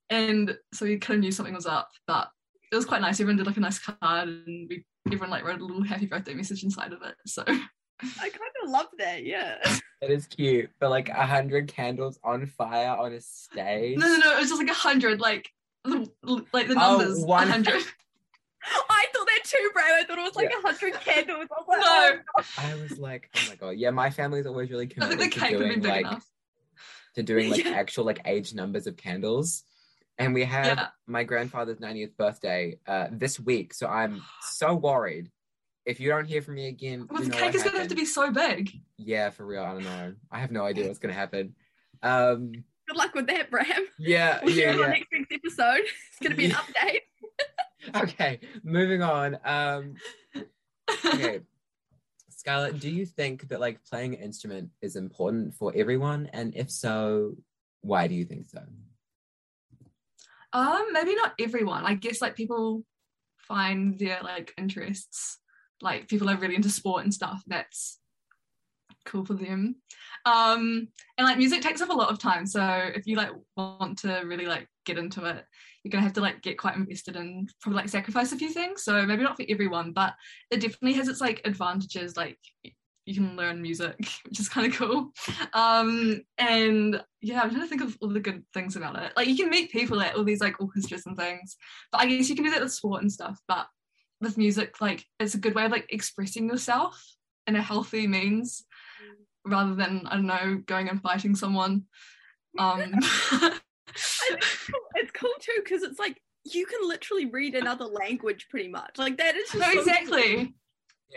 and 0.10 0.58
so 0.74 0.86
we 0.86 0.98
kind 0.98 1.20
of 1.20 1.22
knew 1.22 1.32
something 1.32 1.54
was 1.54 1.68
up. 1.68 1.90
But 2.08 2.30
it 2.72 2.76
was 2.76 2.86
quite 2.86 3.02
nice. 3.02 3.20
Everyone 3.20 3.38
did 3.38 3.46
like 3.46 3.58
a 3.58 3.60
nice 3.62 3.80
card, 3.80 4.28
and 4.28 4.68
we 4.70 4.84
everyone 5.06 5.30
like 5.30 5.46
wrote 5.46 5.62
a 5.62 5.66
little 5.66 5.84
happy 5.84 6.08
birthday 6.08 6.34
message 6.34 6.64
inside 6.64 6.92
of 6.92 7.04
it. 7.04 7.14
So 7.28 7.44
I 7.48 7.54
kind 8.30 8.52
of 8.64 8.72
love 8.72 8.88
that. 8.98 9.24
Yeah. 9.24 9.58
It 10.02 10.12
is 10.12 10.26
cute, 10.28 10.72
but 10.80 10.90
like 10.90 11.10
a 11.10 11.26
hundred 11.26 11.68
candles 11.68 12.20
on 12.24 12.48
fire 12.48 12.96
on 12.98 13.14
a 13.14 13.22
stage. 13.22 13.98
no, 13.98 14.08
no, 14.08 14.18
no, 14.18 14.34
it 14.34 14.40
was 14.40 14.50
just 14.50 14.62
like 14.62 14.70
a 14.72 14.74
hundred, 14.74 15.20
like 15.20 15.50
the 15.84 16.10
like 16.52 16.68
the 16.68 16.76
Oh, 16.78 16.98
numbers, 16.98 17.24
hundred. 17.28 17.84
I 18.90 19.06
thought 19.14 19.28
that 19.28 19.35
too, 19.46 19.70
Brad. 19.74 19.86
I 19.94 20.04
thought 20.04 20.18
it 20.18 20.24
was 20.24 20.36
like 20.36 20.52
a 20.52 20.62
hundred 20.68 20.94
candles. 21.02 21.48
I 21.52 21.62
was 21.62 21.66
like, 21.68 21.80
No. 21.82 22.22
oh, 22.38 22.44
I 22.58 22.76
was 22.82 22.98
like, 23.00 23.30
oh 23.36 23.40
my 23.50 23.56
god, 23.56 23.70
yeah. 23.78 23.92
My 23.92 24.10
family's 24.10 24.46
always 24.46 24.70
really 24.70 24.86
I 24.86 24.88
committed 24.88 25.20
the 25.20 25.30
to 25.30 25.40
cake 25.40 25.58
would 25.58 25.70
be 25.70 25.76
doing 25.76 25.84
like 25.84 26.00
enough. 26.06 26.26
to 27.16 27.24
doing 27.24 27.50
like 27.52 27.64
Yeah. 27.66 27.72
actual 27.72 28.06
like 28.06 28.22
age 28.26 28.54
numbers 28.54 28.88
of 28.88 28.98
candles. 28.98 29.64
And 30.18 30.34
we 30.34 30.46
have 30.46 30.66
Yeah. 30.66 30.88
my 31.08 31.24
grandfather's 31.24 31.80
90th 31.80 32.16
birthday 32.18 32.80
uh, 32.88 33.08
this 33.12 33.40
week, 33.40 33.74
so 33.74 33.88
I'm 33.88 34.22
so 34.54 34.74
worried. 34.76 35.30
If 35.86 36.00
you 36.00 36.10
don't 36.10 36.26
hear 36.26 36.42
from 36.42 36.56
me 36.56 36.68
again, 36.68 37.08
Well, 37.10 37.22
you 37.22 37.26
the 37.30 37.32
know 37.32 37.38
cake 37.38 37.46
what 37.48 37.56
is 37.56 37.64
gonna 37.64 37.80
have 37.80 37.88
to 37.90 37.96
be 37.96 38.06
so 38.06 38.32
big. 38.32 38.72
Yeah, 38.98 39.30
for 39.30 39.46
real. 39.46 39.64
I 39.64 39.74
don't 39.74 39.84
know. 39.84 40.16
I 40.32 40.40
have 40.40 40.52
no 40.52 40.64
idea 40.66 40.88
what's 40.88 41.00
gonna 41.00 41.14
happen. 41.14 41.54
Um, 42.02 42.52
good 42.88 42.98
luck 42.98 43.14
with 43.14 43.28
that, 43.28 43.50
Bram. 43.52 43.66
yeah, 44.00 44.40
We'll 44.44 44.54
share 44.54 44.68
yeah, 44.70 44.74
on 44.74 44.80
yeah. 44.80 44.88
next 44.88 45.08
week's 45.12 45.28
episode. 45.32 45.82
It's 46.12 46.20
going 46.22 46.32
to 46.32 46.38
be 46.38 46.46
an 46.46 46.52
update. 46.52 47.02
Okay, 47.96 48.40
moving 48.64 49.02
on. 49.02 49.38
Um, 49.44 49.96
okay, 51.06 51.42
Scarlett, 52.30 52.80
do 52.80 52.90
you 52.90 53.06
think 53.06 53.48
that 53.50 53.60
like 53.60 53.84
playing 53.86 54.14
an 54.16 54.22
instrument 54.22 54.70
is 54.82 54.96
important 54.96 55.54
for 55.54 55.74
everyone? 55.76 56.30
And 56.34 56.56
if 56.56 56.70
so, 56.70 57.36
why 57.82 58.08
do 58.08 58.16
you 58.16 58.26
think 58.26 58.48
so? 58.48 58.62
Um, 60.54 60.94
maybe 60.94 61.16
not 61.16 61.34
everyone. 61.40 61.84
I 61.86 61.96
guess 61.96 62.22
like 62.22 62.36
people 62.36 62.84
find 63.38 63.98
their 64.00 64.20
like 64.24 64.54
interests. 64.58 65.40
Like 65.82 66.08
people 66.08 66.30
are 66.30 66.38
really 66.38 66.56
into 66.56 66.70
sport 66.70 67.04
and 67.04 67.14
stuff. 67.14 67.44
That's 67.48 68.00
cool 69.06 69.26
for 69.26 69.34
them. 69.34 69.76
Um, 70.26 70.88
and 71.18 71.28
like 71.28 71.38
music 71.38 71.62
takes 71.62 71.82
up 71.82 71.90
a 71.90 71.94
lot 71.94 72.10
of 72.10 72.20
time. 72.20 72.46
So 72.46 72.64
if 72.64 73.06
you 73.06 73.16
like 73.16 73.32
want 73.58 74.00
to 74.00 74.22
really 74.26 74.46
like 74.46 74.68
get 74.86 74.98
into 74.98 75.26
it, 75.26 75.44
you're 75.84 75.92
gonna 75.92 76.04
have 76.04 76.14
to 76.14 76.22
like 76.22 76.42
get 76.42 76.58
quite 76.58 76.76
invested 76.76 77.16
and 77.16 77.52
probably 77.62 77.82
like 77.82 77.90
sacrifice 77.90 78.32
a 78.32 78.38
few 78.38 78.52
things. 78.52 78.84
So 78.84 79.06
maybe 79.06 79.24
not 79.24 79.38
for 79.38 79.46
everyone, 79.50 79.92
but 79.92 80.14
it 80.52 80.62
definitely 80.62 80.94
has 80.94 81.08
its 81.08 81.22
like 81.22 81.42
advantages. 81.46 82.16
Like 82.16 82.40
you 83.06 83.14
can 83.14 83.36
learn 83.36 83.62
music, 83.62 83.96
which 84.26 84.40
is 84.40 84.50
kind 84.50 84.72
of 84.72 84.78
cool. 84.78 85.12
Um, 85.54 86.22
and 86.38 87.02
yeah, 87.22 87.42
I'm 87.42 87.50
trying 87.50 87.62
to 87.62 87.68
think 87.68 87.84
of 87.84 87.98
all 88.02 88.10
the 88.10 88.20
good 88.20 88.44
things 88.54 88.76
about 88.76 89.02
it. 89.02 89.14
Like 89.16 89.28
you 89.28 89.36
can 89.36 89.50
meet 89.50 89.72
people 89.72 90.02
at 90.02 90.16
all 90.16 90.24
these 90.24 90.42
like 90.42 90.60
orchestras 90.60 91.06
and 91.06 91.18
things, 91.18 91.56
but 91.92 92.02
I 92.02 92.08
guess 92.08 92.30
you 92.30 92.36
can 92.36 92.46
do 92.46 92.52
that 92.52 92.62
with 92.62 92.74
sport 92.74 93.02
and 93.02 93.12
stuff. 93.12 93.40
But 93.48 93.68
with 94.22 94.38
music, 94.38 94.82
like 94.82 95.06
it's 95.20 95.36
a 95.36 95.40
good 95.40 95.56
way 95.56 95.66
of 95.66 95.72
like 95.72 95.88
expressing 95.90 96.50
yourself 96.50 97.02
in 97.48 97.56
a 97.56 97.62
healthy 97.62 98.08
means, 98.08 98.66
rather 99.46 99.76
than 99.76 100.08
I 100.08 100.16
don't 100.16 100.26
know 100.26 100.62
going 100.66 100.90
and 100.90 101.02
fighting 101.02 101.36
someone. 101.36 101.84
Um, 102.58 102.94
it's 103.88 104.68
cool, 104.68 104.80
it's 104.96 105.12
cool 105.12 105.34
too 105.40 105.62
because 105.64 105.84
it's 105.84 106.00
like 106.00 106.20
you 106.44 106.66
can 106.66 106.88
literally 106.88 107.26
read 107.26 107.56
another 107.56 107.86
language 107.86 108.48
pretty 108.50 108.70
much. 108.70 108.98
Like 108.98 109.18
that 109.18 109.36
is 109.36 109.50
just 109.52 109.56
no, 109.56 109.66
so 109.66 109.72
cool. 109.72 109.80
exactly. 109.82 110.54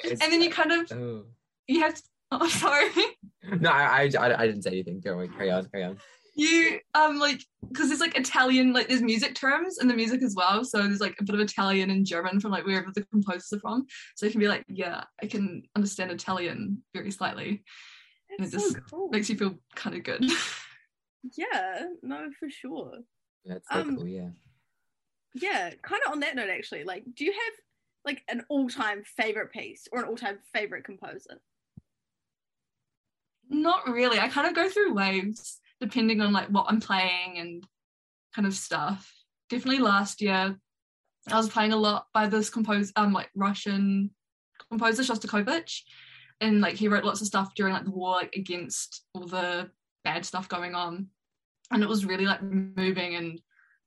It's- 0.05 0.19
And 0.23 0.33
then 0.33 0.43
you 0.43 0.51
kind 0.51 0.73
of 0.73 0.93
Oh. 0.93 1.25
you 1.67 1.81
have. 1.81 1.95
To, 1.95 2.03
oh, 2.33 2.49
sorry. 2.49 2.91
No, 3.61 3.71
I, 3.71 4.11
I, 4.19 4.43
I 4.43 4.47
didn't 4.47 4.63
say 4.63 4.71
anything. 4.73 5.01
Don't 5.01 5.17
worry. 5.17 5.29
Carry 5.29 5.51
on. 5.51 5.65
Carry 5.71 5.85
on. 5.85 5.99
you 6.37 6.79
um 6.95 7.19
like 7.19 7.41
because 7.69 7.89
there's 7.89 8.01
like 8.01 8.17
Italian 8.17 8.73
like 8.73 8.87
there's 8.87 9.03
music 9.03 9.35
terms 9.35 9.79
in 9.81 9.89
the 9.89 9.95
music 9.95 10.23
as 10.23 10.35
well 10.37 10.63
so 10.65 10.79
there's 10.83 11.01
like 11.01 11.17
a 11.19 11.25
bit 11.25 11.35
of 11.35 11.41
Italian 11.41 11.91
and 11.91 12.07
German 12.07 12.39
from 12.39 12.53
like 12.53 12.65
wherever 12.65 12.91
the 12.95 13.03
composers 13.11 13.53
are 13.53 13.59
from 13.61 13.85
so 14.15 14.25
you 14.27 14.31
can 14.31 14.41
be 14.41 14.47
like 14.47 14.65
yeah 14.69 15.03
I 15.23 15.27
can 15.27 15.63
understand 15.75 16.11
Italian 16.13 16.83
very 16.95 17.11
slightly 17.11 17.65
and 18.31 18.47
it 18.47 18.53
so 18.53 18.59
just 18.59 18.79
cool. 18.89 19.09
makes 19.09 19.29
you 19.29 19.37
feel 19.37 19.57
kind 19.75 19.97
of 19.97 20.05
good 20.05 20.23
Yeah, 21.37 21.87
no, 22.03 22.31
for 22.39 22.49
sure. 22.51 22.99
That's 23.45 23.69
so 23.71 23.81
Um, 23.81 23.97
cool. 23.97 24.09
Yeah. 24.09 24.31
Yeah, 25.35 25.71
kind 25.83 26.03
of 26.07 26.13
on 26.13 26.21
that 26.21 26.35
note, 26.37 26.49
actually, 26.51 26.85
like, 26.85 27.05
do 27.15 27.25
you 27.25 27.33
have 27.33 27.53
like 28.05 28.23
an 28.29 28.45
all-time 28.49 29.03
favorite 29.05 29.53
piece 29.53 29.87
or 29.93 30.01
an 30.01 30.07
all-time 30.07 30.39
favorite 30.55 30.85
composer? 30.85 31.41
not 33.51 33.89
really 33.89 34.19
I 34.19 34.29
kind 34.29 34.47
of 34.47 34.55
go 34.55 34.69
through 34.69 34.93
waves 34.93 35.59
depending 35.81 36.21
on 36.21 36.33
like 36.35 36.49
what 36.49 36.67
I'm 36.69 36.81
playing 36.81 37.39
and 37.39 37.65
kind 38.35 38.47
of 38.47 38.53
stuff 38.55 39.11
definitely 39.49 39.83
last 39.83 40.21
year 40.21 40.57
I 41.31 41.37
was 41.37 41.49
playing 41.49 41.73
a 41.73 41.77
lot 41.77 42.07
by 42.13 42.27
this 42.27 42.51
composer, 42.51 42.93
um 42.97 43.13
like 43.15 43.31
Russian 43.35 44.11
composer 44.69 45.03
Shostakovich 45.03 45.81
and 46.43 46.61
like 46.61 46.75
he 46.75 46.89
wrote 46.89 47.05
lots 47.05 47.23
of 47.23 47.27
stuff 47.27 47.55
during 47.55 47.73
like 47.73 47.85
the 47.85 47.91
war 47.91 48.17
like 48.17 48.35
against 48.37 49.05
all 49.15 49.27
the 49.27 49.71
bad 50.05 50.25
stuff 50.25 50.49
going 50.49 50.75
on. 50.75 51.09
And 51.71 51.83
it 51.83 51.89
was 51.89 52.05
really 52.05 52.27
like 52.27 52.43
moving 52.43 53.17
and 53.17 53.41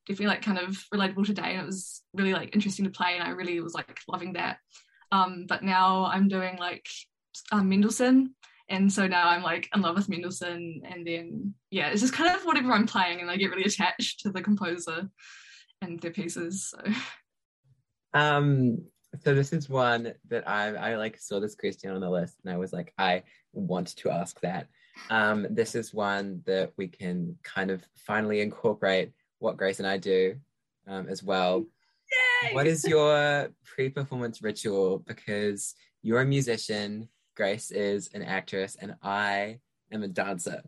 definitely 0.06 0.26
like 0.26 0.42
kind 0.42 0.58
of 0.58 0.76
relatable 0.94 1.26
today. 1.26 1.52
And 1.52 1.62
it 1.62 1.66
was 1.66 2.02
really 2.14 2.32
like 2.32 2.54
interesting 2.54 2.84
to 2.84 2.90
play 2.90 3.14
and 3.14 3.22
I 3.22 3.30
really 3.30 3.60
was 3.60 3.74
like 3.74 3.98
loving 4.08 4.34
that. 4.34 4.58
Um 5.10 5.46
but 5.48 5.62
now 5.62 6.06
I'm 6.06 6.28
doing 6.28 6.56
like 6.58 6.86
um, 7.50 7.68
Mendelssohn. 7.68 8.34
And 8.68 8.90
so 8.90 9.06
now 9.06 9.28
I'm 9.28 9.42
like 9.42 9.68
in 9.74 9.82
love 9.82 9.96
with 9.96 10.08
Mendelssohn. 10.08 10.82
And 10.84 11.06
then 11.06 11.54
yeah 11.70 11.88
it's 11.88 12.00
just 12.00 12.14
kind 12.14 12.34
of 12.34 12.42
whatever 12.44 12.72
I'm 12.72 12.86
playing 12.86 13.20
and 13.20 13.30
I 13.30 13.36
get 13.36 13.50
really 13.50 13.64
attached 13.64 14.20
to 14.20 14.30
the 14.30 14.42
composer 14.42 15.08
and 15.80 16.00
their 16.00 16.12
pieces 16.12 16.70
so. 16.70 16.92
Um. 18.14 18.84
So 19.20 19.34
this 19.34 19.52
is 19.52 19.68
one 19.68 20.14
that 20.28 20.48
I 20.48 20.68
I 20.68 20.96
like 20.96 21.18
saw 21.18 21.38
this 21.38 21.54
question 21.54 21.90
on 21.90 22.00
the 22.00 22.10
list 22.10 22.36
and 22.42 22.52
I 22.52 22.56
was 22.56 22.72
like 22.72 22.92
I 22.98 23.22
want 23.52 23.96
to 23.96 24.10
ask 24.10 24.40
that. 24.40 24.68
Um, 25.10 25.46
this 25.50 25.74
is 25.74 25.94
one 25.94 26.42
that 26.46 26.72
we 26.76 26.88
can 26.88 27.36
kind 27.42 27.70
of 27.70 27.82
finally 27.96 28.40
incorporate 28.40 29.12
what 29.38 29.56
Grace 29.56 29.78
and 29.78 29.88
I 29.88 29.98
do 29.98 30.36
um, 30.86 31.08
as 31.08 31.22
well. 31.22 31.64
Yay! 32.42 32.54
What 32.54 32.66
is 32.66 32.86
your 32.86 33.50
pre-performance 33.64 34.42
ritual? 34.42 34.98
Because 34.98 35.74
you're 36.02 36.20
a 36.20 36.26
musician, 36.26 37.08
Grace 37.36 37.70
is 37.70 38.10
an 38.14 38.22
actress, 38.22 38.76
and 38.80 38.94
I 39.02 39.60
am 39.90 40.02
a 40.02 40.08
dancer. 40.08 40.62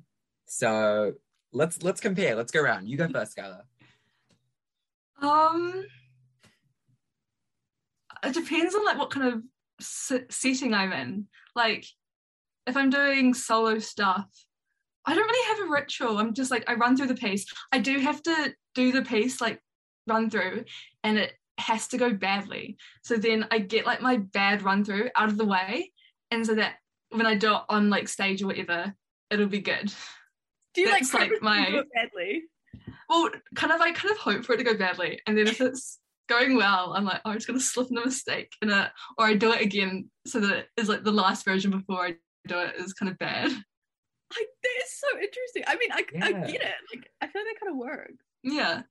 So 0.46 1.14
let's 1.52 1.82
let's 1.82 2.00
compare. 2.00 2.34
Let's 2.34 2.52
go 2.52 2.62
around. 2.62 2.88
You 2.88 2.96
go 2.96 3.08
first, 3.08 3.36
Skyla. 3.36 3.62
Um, 5.20 5.86
it 8.26 8.35
depends 8.35 8.75
on 8.75 8.85
like 8.85 8.99
what 8.99 9.11
kind 9.11 9.33
of 9.35 9.43
setting 9.81 10.75
I'm 10.75 10.93
in. 10.93 11.26
Like, 11.54 11.87
if 12.66 12.76
I'm 12.76 12.90
doing 12.90 13.35
solo 13.35 13.78
stuff, 13.78 14.26
I 15.04 15.14
don't 15.14 15.28
really 15.28 15.59
have 15.59 15.69
a 15.69 15.73
ritual. 15.73 16.19
I'm 16.19 16.35
just 16.35 16.50
like 16.50 16.64
I 16.69 16.75
run 16.75 16.97
through 16.97 17.09
the 17.09 17.14
piece. 17.14 17.47
I 17.73 17.78
do 17.78 17.99
have 17.99 18.23
to 18.23 18.54
do 18.75 18.93
the 18.93 19.02
piece 19.02 19.40
like 19.40 19.61
run 20.07 20.31
through, 20.31 20.64
and 21.02 21.19
it 21.19 21.33
has 21.59 21.88
to 21.88 21.99
go 21.99 22.12
badly. 22.12 22.76
So 23.02 23.16
then 23.16 23.47
I 23.50 23.59
get 23.59 23.87
like 23.87 24.00
my 24.00 24.16
bad 24.16 24.62
run 24.62 24.85
through 24.85 25.11
out 25.14 25.28
of 25.28 25.37
the 25.37 25.45
way, 25.45 25.93
and 26.31 26.47
so 26.47 26.54
that 26.54 26.76
when 27.11 27.26
I 27.26 27.35
do 27.35 27.54
it 27.54 27.62
on 27.69 27.90
like 27.90 28.09
stage 28.09 28.43
or 28.43 28.47
whatever, 28.47 28.95
it'll 29.31 29.47
be 29.47 29.61
good. 29.61 29.93
Do 30.75 30.81
you 30.81 30.88
like, 30.90 31.02
That's, 31.02 31.14
like, 31.14 31.28
purposely 31.31 31.45
my- 31.45 31.83
badly? 31.95 32.43
Well, 33.09 33.31
kind 33.54 33.73
of 33.73 33.81
I 33.81 33.93
kind 33.93 34.11
of 34.12 34.19
hope 34.19 34.45
for 34.45 34.54
it 34.54 34.57
to 34.59 34.64
go 34.64 34.76
badly, 34.76 35.21
and 35.26 35.37
then 35.37 35.47
if 35.47 35.61
it's 35.61 35.99
going 36.28 36.57
well, 36.57 36.93
I'm 36.95 37.04
like, 37.04 37.21
oh, 37.25 37.31
I'm 37.31 37.37
just 37.37 37.47
gonna 37.47 37.61
slip 37.61 37.90
in 37.90 37.99
a 37.99 38.04
mistake 38.04 38.52
in 38.62 38.71
it, 38.71 38.90
or 39.19 39.26
I 39.26 39.35
do 39.35 39.52
it 39.52 39.61
again 39.61 40.11
so 40.26 40.40
that 40.40 40.50
it 40.50 40.69
is 40.76 40.88
like 40.88 41.04
the 41.04 41.12
last 41.12 41.45
version 41.45 41.71
before 41.71 42.04
I 42.07 42.16
do 42.47 42.59
it 42.59 42.75
is 42.78 42.93
kind 42.93 43.11
of 43.11 43.19
bad. 43.19 43.50
Like 44.37 44.49
that 44.62 44.85
is 44.85 44.93
so 44.99 45.19
interesting. 45.21 45.64
I 45.66 45.76
mean, 45.76 45.93
I, 45.93 46.26
I 46.26 46.33
get 46.50 46.62
it. 46.62 46.75
Like 46.93 47.09
I 47.21 47.28
feel 47.28 47.43
like 47.43 47.54
that 47.54 47.61
kind 47.61 47.71
of 47.71 47.76
works. 47.76 48.25
Yeah. 48.43 48.83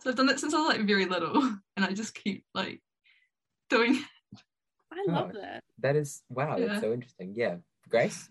So 0.00 0.10
I've 0.10 0.16
done 0.16 0.26
that 0.26 0.40
since 0.40 0.52
I 0.52 0.58
was 0.58 0.68
like 0.68 0.86
very 0.86 1.06
little, 1.06 1.36
and 1.76 1.86
I 1.86 1.92
just 1.92 2.14
keep 2.14 2.44
like 2.54 2.82
doing. 3.70 3.94
It. 3.94 4.02
I 4.92 5.06
oh, 5.08 5.12
love 5.12 5.32
Oh. 5.34 5.40
that. 5.40 5.62
That 5.78 5.96
is 5.96 6.22
wow. 6.28 6.58
Yeah. 6.58 6.66
That's 6.66 6.80
so 6.82 6.92
interesting. 6.92 7.32
Yeah, 7.34 7.56
Grace. 7.88 8.28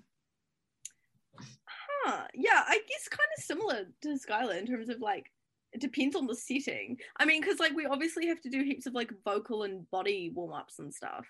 Huh. 1.65 2.27
Yeah, 2.35 2.63
I 2.67 2.81
guess 2.87 3.07
kind 3.09 3.29
of 3.37 3.43
similar 3.43 3.85
to 4.03 4.09
Skyla 4.09 4.59
in 4.59 4.67
terms 4.67 4.89
of 4.89 4.99
like 4.99 5.31
it 5.73 5.81
depends 5.81 6.15
on 6.15 6.27
the 6.27 6.35
setting. 6.35 6.97
I 7.19 7.25
mean, 7.25 7.41
because 7.41 7.59
like 7.59 7.73
we 7.75 7.85
obviously 7.85 8.27
have 8.27 8.41
to 8.41 8.49
do 8.49 8.63
heaps 8.63 8.85
of 8.85 8.93
like 8.93 9.11
vocal 9.23 9.63
and 9.63 9.89
body 9.91 10.31
warm 10.33 10.53
ups 10.53 10.79
and 10.79 10.93
stuff. 10.93 11.25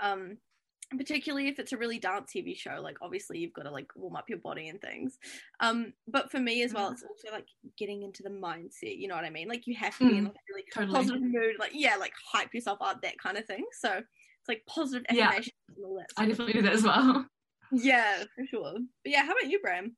Um, 0.00 0.38
particularly 0.96 1.46
if 1.46 1.60
it's 1.60 1.72
a 1.72 1.76
really 1.76 2.00
dance 2.00 2.32
heavy 2.34 2.54
show, 2.54 2.80
like 2.82 2.96
obviously 3.00 3.38
you've 3.38 3.52
got 3.52 3.62
to 3.62 3.70
like 3.70 3.86
warm 3.94 4.16
up 4.16 4.28
your 4.28 4.38
body 4.38 4.68
and 4.68 4.80
things. 4.80 5.18
Um, 5.60 5.92
but 6.08 6.30
for 6.32 6.40
me 6.40 6.62
as 6.62 6.72
well, 6.74 6.90
it's 6.90 7.04
also 7.04 7.32
like 7.32 7.46
getting 7.78 8.02
into 8.02 8.22
the 8.24 8.30
mindset. 8.30 8.98
You 8.98 9.06
know 9.08 9.14
what 9.14 9.24
I 9.24 9.30
mean? 9.30 9.48
Like 9.48 9.66
you 9.66 9.76
have 9.76 9.96
to 9.98 10.06
be 10.06 10.16
in 10.16 10.24
Mm, 10.24 10.26
like 10.28 10.34
a 10.34 10.52
really 10.52 10.64
totally. 10.74 10.96
positive 10.96 11.22
mood. 11.22 11.56
Like 11.60 11.72
yeah, 11.74 11.96
like 11.96 12.12
hype 12.32 12.52
yourself 12.54 12.78
up, 12.80 13.02
that 13.02 13.18
kind 13.18 13.36
of 13.38 13.44
thing. 13.44 13.64
So 13.78 13.98
it's 13.98 14.48
like 14.48 14.64
positive 14.66 15.06
Yeah. 15.10 15.32
and 15.36 15.48
all 15.84 15.96
that. 15.96 16.08
I 16.16 16.26
definitely 16.26 16.54
do 16.54 16.62
that 16.62 16.72
as 16.72 16.82
well. 16.82 17.26
yeah, 17.72 18.24
for 18.34 18.46
sure. 18.46 18.72
But 19.04 19.12
yeah, 19.12 19.24
how 19.24 19.32
about 19.32 19.48
you, 19.50 19.60
Bram? 19.60 19.96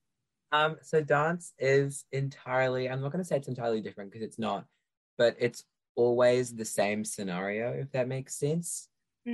Um, 0.52 0.76
so 0.82 1.00
dance 1.02 1.52
is 1.58 2.04
entirely, 2.12 2.88
I'm 2.88 3.00
not 3.00 3.12
going 3.12 3.22
to 3.24 3.28
say 3.28 3.36
it's 3.36 3.48
entirely 3.48 3.80
different 3.80 4.10
because 4.12 4.26
it's 4.26 4.38
not, 4.38 4.66
but 5.16 5.36
it's 5.38 5.64
always 5.96 6.54
the 6.54 6.64
same 6.64 7.04
scenario, 7.04 7.72
if 7.72 7.90
that 7.92 8.08
makes 8.08 8.34
sense. 8.34 8.88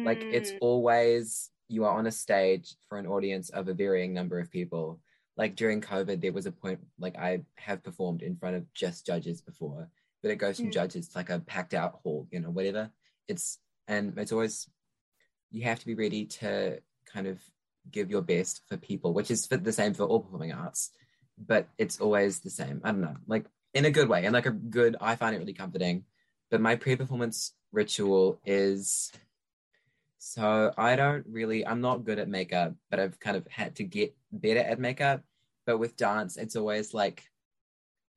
Like 0.04 0.26
it's 0.30 0.52
Mm, 0.52 0.58
always 0.60 1.50
you 1.68 1.84
are 1.84 1.98
on 1.98 2.06
a 2.06 2.10
stage 2.12 2.74
for 2.88 2.98
an 2.98 3.06
audience 3.06 3.50
of 3.50 3.68
a 3.68 3.74
varying 3.74 4.14
number 4.14 4.38
of 4.38 4.50
people. 4.50 5.00
Like 5.36 5.56
during 5.56 5.80
COVID, 5.80 6.20
there 6.20 6.32
was 6.32 6.46
a 6.46 6.52
point 6.52 6.80
like 6.98 7.16
I 7.16 7.42
have 7.56 7.82
performed 7.82 8.22
in 8.22 8.36
front 8.36 8.56
of 8.56 8.72
just 8.74 9.04
judges 9.06 9.40
before, 9.42 9.88
but 10.22 10.30
it 10.30 10.36
goes 10.36 10.60
from 10.60 10.70
Mm. 10.70 10.72
judges 10.72 11.08
to 11.08 11.18
like 11.18 11.30
a 11.30 11.40
packed 11.40 11.74
out 11.74 12.00
hall, 12.02 12.26
you 12.30 12.40
know, 12.40 12.50
whatever. 12.50 12.90
It's 13.28 13.58
and 13.88 14.16
it's 14.18 14.32
always 14.32 14.68
you 15.50 15.64
have 15.64 15.80
to 15.80 15.86
be 15.86 15.94
ready 15.94 16.26
to 16.26 16.80
kind 17.12 17.26
of 17.26 17.40
give 17.90 18.10
your 18.10 18.22
best 18.22 18.62
for 18.68 18.76
people, 18.76 19.14
which 19.14 19.30
is 19.30 19.46
for 19.46 19.56
the 19.56 19.72
same 19.72 19.94
for 19.94 20.04
all 20.04 20.20
performing 20.20 20.52
arts, 20.52 20.90
but 21.46 21.68
it's 21.78 22.00
always 22.00 22.40
the 22.40 22.50
same. 22.50 22.80
I 22.84 22.92
don't 22.92 23.00
know, 23.00 23.16
like 23.26 23.46
in 23.74 23.84
a 23.84 23.90
good 23.90 24.08
way, 24.08 24.24
and 24.24 24.32
like 24.32 24.46
a 24.46 24.50
good. 24.50 24.96
I 25.00 25.16
find 25.16 25.34
it 25.34 25.38
really 25.38 25.52
comforting. 25.52 26.04
But 26.50 26.60
my 26.60 26.76
pre-performance 26.76 27.52
ritual 27.72 28.40
is 28.46 29.12
so 30.18 30.72
I 30.76 30.96
don't 30.96 31.24
really. 31.28 31.66
I'm 31.66 31.80
not 31.80 32.04
good 32.04 32.18
at 32.18 32.28
makeup, 32.28 32.74
but 32.90 33.00
I've 33.00 33.18
kind 33.20 33.36
of 33.36 33.46
had 33.48 33.76
to 33.76 33.84
get 33.84 34.16
better 34.32 34.60
at 34.60 34.80
makeup. 34.80 35.22
But 35.66 35.78
with 35.78 35.96
dance, 35.96 36.36
it's 36.36 36.56
always 36.56 36.94
like 36.94 37.24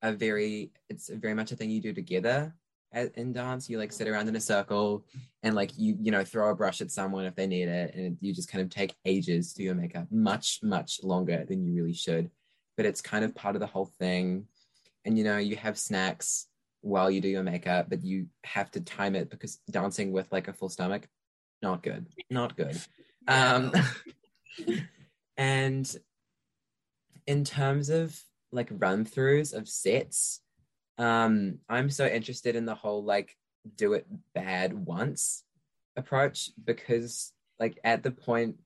a 0.02 0.12
very. 0.12 0.72
It's 0.88 1.08
very 1.08 1.34
much 1.34 1.52
a 1.52 1.56
thing 1.56 1.70
you 1.70 1.80
do 1.80 1.92
together 1.92 2.54
in 3.16 3.32
dance. 3.32 3.70
You 3.70 3.78
like 3.78 3.92
sit 3.92 4.08
around 4.08 4.28
in 4.28 4.36
a 4.36 4.40
circle 4.40 5.04
and 5.42 5.54
like 5.54 5.70
you 5.78 5.96
you 6.00 6.10
know 6.10 6.24
throw 6.24 6.50
a 6.50 6.54
brush 6.54 6.80
at 6.80 6.90
someone 6.90 7.24
if 7.24 7.34
they 7.34 7.46
need 7.46 7.68
it 7.68 7.94
and 7.94 8.16
you 8.20 8.34
just 8.34 8.50
kind 8.50 8.62
of 8.62 8.70
take 8.70 8.94
ages 9.04 9.52
to 9.52 9.58
do 9.58 9.64
your 9.64 9.74
makeup 9.74 10.06
much 10.10 10.60
much 10.62 11.02
longer 11.02 11.44
than 11.48 11.64
you 11.64 11.74
really 11.74 11.94
should 11.94 12.30
but 12.76 12.86
it's 12.86 13.00
kind 13.00 13.24
of 13.24 13.34
part 13.34 13.56
of 13.56 13.60
the 13.60 13.66
whole 13.66 13.90
thing. 13.98 14.46
And 15.04 15.18
you 15.18 15.24
know 15.24 15.38
you 15.38 15.56
have 15.56 15.78
snacks 15.78 16.46
while 16.82 17.10
you 17.10 17.20
do 17.20 17.28
your 17.28 17.44
makeup 17.44 17.86
but 17.88 18.04
you 18.04 18.26
have 18.44 18.70
to 18.72 18.80
time 18.80 19.14
it 19.14 19.30
because 19.30 19.58
dancing 19.70 20.12
with 20.12 20.30
like 20.32 20.48
a 20.48 20.52
full 20.52 20.68
stomach 20.68 21.08
not 21.62 21.82
good 21.82 22.06
not 22.28 22.56
good. 22.56 22.78
Um 23.28 23.72
and 25.36 25.96
in 27.26 27.44
terms 27.44 27.88
of 27.88 28.20
like 28.50 28.68
run 28.72 29.04
throughs 29.04 29.54
of 29.54 29.68
sets 29.68 30.40
um 30.98 31.58
i'm 31.68 31.88
so 31.88 32.06
interested 32.06 32.54
in 32.54 32.66
the 32.66 32.74
whole 32.74 33.02
like 33.02 33.34
do 33.76 33.94
it 33.94 34.06
bad 34.34 34.74
once 34.74 35.44
approach 35.96 36.50
because 36.62 37.32
like 37.58 37.78
at 37.84 38.02
the 38.02 38.10
point 38.10 38.56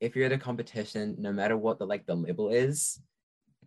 if 0.00 0.16
you're 0.16 0.26
at 0.26 0.32
a 0.32 0.38
competition 0.38 1.14
no 1.18 1.32
matter 1.32 1.56
what 1.56 1.78
the 1.78 1.86
like 1.86 2.04
the 2.04 2.14
level 2.14 2.50
is 2.50 3.00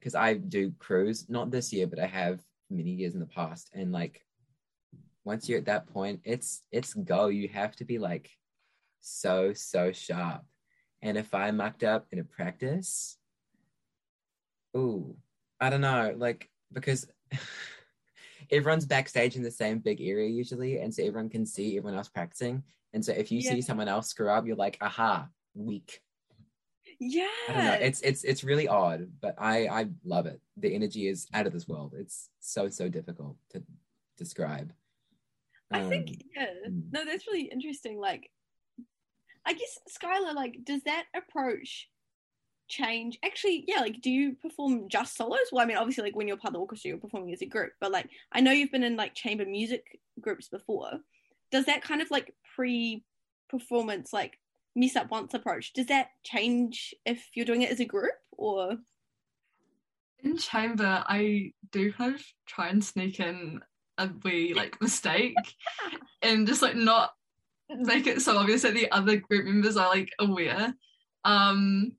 because 0.03 0.15
i 0.15 0.33
do 0.33 0.73
cruise 0.79 1.29
not 1.29 1.49
this 1.49 1.71
year 1.71 1.87
but 1.87 1.97
i 1.97 2.05
have 2.05 2.41
many 2.69 2.89
years 2.89 3.13
in 3.13 3.19
the 3.19 3.25
past. 3.25 3.69
And 3.73 3.91
like 3.91 4.21
once 5.23 5.47
you're 5.47 5.59
at 5.59 5.65
that 5.65 5.87
point 5.87 6.19
it's 6.25 6.63
it's 6.71 6.93
go. 6.93 7.27
You 7.27 7.47
have 7.49 7.75
to 7.77 7.85
be 7.85 7.99
like 7.99 8.29
so 8.99 9.53
so 9.53 9.91
sharp. 9.91 10.43
And 11.01 11.17
if 11.17 11.33
i 11.33 11.51
mucked 11.51 11.83
up 11.83 12.07
in 12.11 12.19
a 12.19 12.23
practice 12.23 13.17
ooh 14.75 15.15
i 15.61 15.69
don't 15.69 15.81
know 15.81 16.15
like 16.17 16.49
because 16.71 17.07
everyone's 18.51 18.85
backstage 18.85 19.35
in 19.35 19.43
the 19.43 19.51
same 19.51 19.79
big 19.79 20.01
area 20.01 20.27
usually 20.27 20.79
and 20.79 20.93
so 20.93 21.03
everyone 21.03 21.29
can 21.29 21.45
see 21.45 21.77
everyone 21.77 21.97
else 21.97 22.09
practicing. 22.09 22.63
And 22.93 23.03
so 23.03 23.11
if 23.11 23.31
you 23.31 23.39
Yeah. 23.41 23.51
see 23.51 23.61
someone 23.61 23.87
else 23.87 24.09
screw 24.09 24.29
up 24.29 24.45
you're 24.45 24.55
like 24.55 24.77
aha 24.81 25.27
weak 25.53 26.01
Yeah. 27.11 27.27
i 27.49 27.53
don't 27.53 27.65
know 27.65 27.73
it's 27.73 28.01
it's 28.01 28.23
it's 28.23 28.43
really 28.43 28.67
odd 28.67 29.07
but 29.21 29.35
i 29.37 29.67
i 29.67 29.87
love 30.05 30.25
it 30.25 30.39
the 30.57 30.73
energy 30.73 31.07
is 31.07 31.27
out 31.33 31.47
of 31.47 31.53
this 31.53 31.67
world 31.67 31.93
it's 31.97 32.29
so 32.39 32.69
so 32.69 32.87
difficult 32.89 33.35
to 33.51 33.63
describe 34.17 34.71
I 35.71 35.81
think 35.89 36.09
Um, 36.09 36.15
yeah. 36.35 36.45
mm. 36.69 36.83
No, 36.91 37.03
that's 37.03 37.25
really 37.25 37.49
interesting. 37.51 37.99
Like, 37.99 38.29
I 39.43 39.53
guess 39.53 39.79
Skyla, 39.89 40.35
like, 40.35 40.57
does 40.63 40.83
that 40.83 41.05
approach 41.15 41.89
change? 42.67 43.17
Actually, 43.25 43.65
yeah. 43.67 43.79
Like, 43.79 43.99
do 44.01 44.11
you 44.11 44.33
perform 44.35 44.87
just 44.87 45.17
solos? 45.17 45.49
Well, 45.51 45.63
I 45.63 45.65
mean, 45.65 45.77
obviously, 45.77 46.03
like 46.03 46.15
when 46.15 46.27
you're 46.27 46.37
part 46.37 46.49
of 46.51 46.53
the 46.53 46.59
orchestra, 46.59 46.89
you're 46.89 46.97
performing 46.99 47.33
as 47.33 47.41
a 47.41 47.47
group. 47.47 47.71
But 47.81 47.91
like, 47.91 48.07
I 48.31 48.39
know 48.41 48.51
you've 48.51 48.71
been 48.71 48.83
in 48.83 48.95
like 48.95 49.15
chamber 49.15 49.45
music 49.45 49.99
groups 50.21 50.47
before. 50.47 50.91
Does 51.51 51.65
that 51.65 51.81
kind 51.81 52.01
of 52.03 52.11
like 52.11 52.35
pre-performance, 52.55 54.13
like 54.13 54.37
miss 54.75 54.95
up 54.95 55.11
once 55.11 55.33
approach? 55.33 55.73
Does 55.73 55.87
that 55.87 56.07
change 56.23 56.93
if 57.05 57.27
you're 57.33 57.45
doing 57.45 57.61
it 57.61 57.71
as 57.71 57.79
a 57.79 57.85
group 57.85 58.13
or? 58.31 58.77
In 60.23 60.37
chamber, 60.37 61.03
I 61.05 61.53
do 61.71 61.91
kind 61.91 62.15
of 62.15 62.23
try 62.45 62.69
and 62.69 62.83
sneak 62.83 63.19
in 63.19 63.59
a 63.97 64.09
wee 64.23 64.53
like 64.53 64.81
mistake 64.81 65.35
and 66.21 66.47
just 66.47 66.61
like 66.61 66.75
not 66.75 67.11
make 67.69 68.07
it 68.07 68.21
so 68.21 68.37
obvious 68.37 68.63
that 68.63 68.73
the 68.73 68.91
other 68.91 69.17
group 69.17 69.45
members 69.45 69.77
are 69.77 69.89
like 69.89 70.09
aware. 70.19 70.73
Um, 71.25 71.93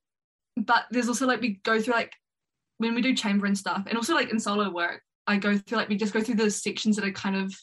but 0.57 0.85
there's 0.91 1.09
also 1.09 1.27
like 1.27 1.41
we 1.41 1.61
go 1.65 1.81
through 1.81 1.95
like 1.95 2.13
when 2.79 2.95
we 2.95 3.03
do 3.03 3.15
chamber 3.15 3.47
and 3.47 3.57
stuff, 3.57 3.85
and 3.87 3.97
also 3.97 4.15
like 4.15 4.31
in 4.31 4.41
solo 4.41 4.71
work, 4.71 5.03
I 5.27 5.37
go 5.37 5.57
through 5.57 5.79
like 5.79 5.89
we 5.89 5.97
just 5.97 6.13
go 6.13 6.21
through 6.21 6.37
the 6.37 6.51
sections 6.51 6.97
that 6.97 7.05
are 7.05 7.13
kind 7.13 7.37
of 7.37 7.55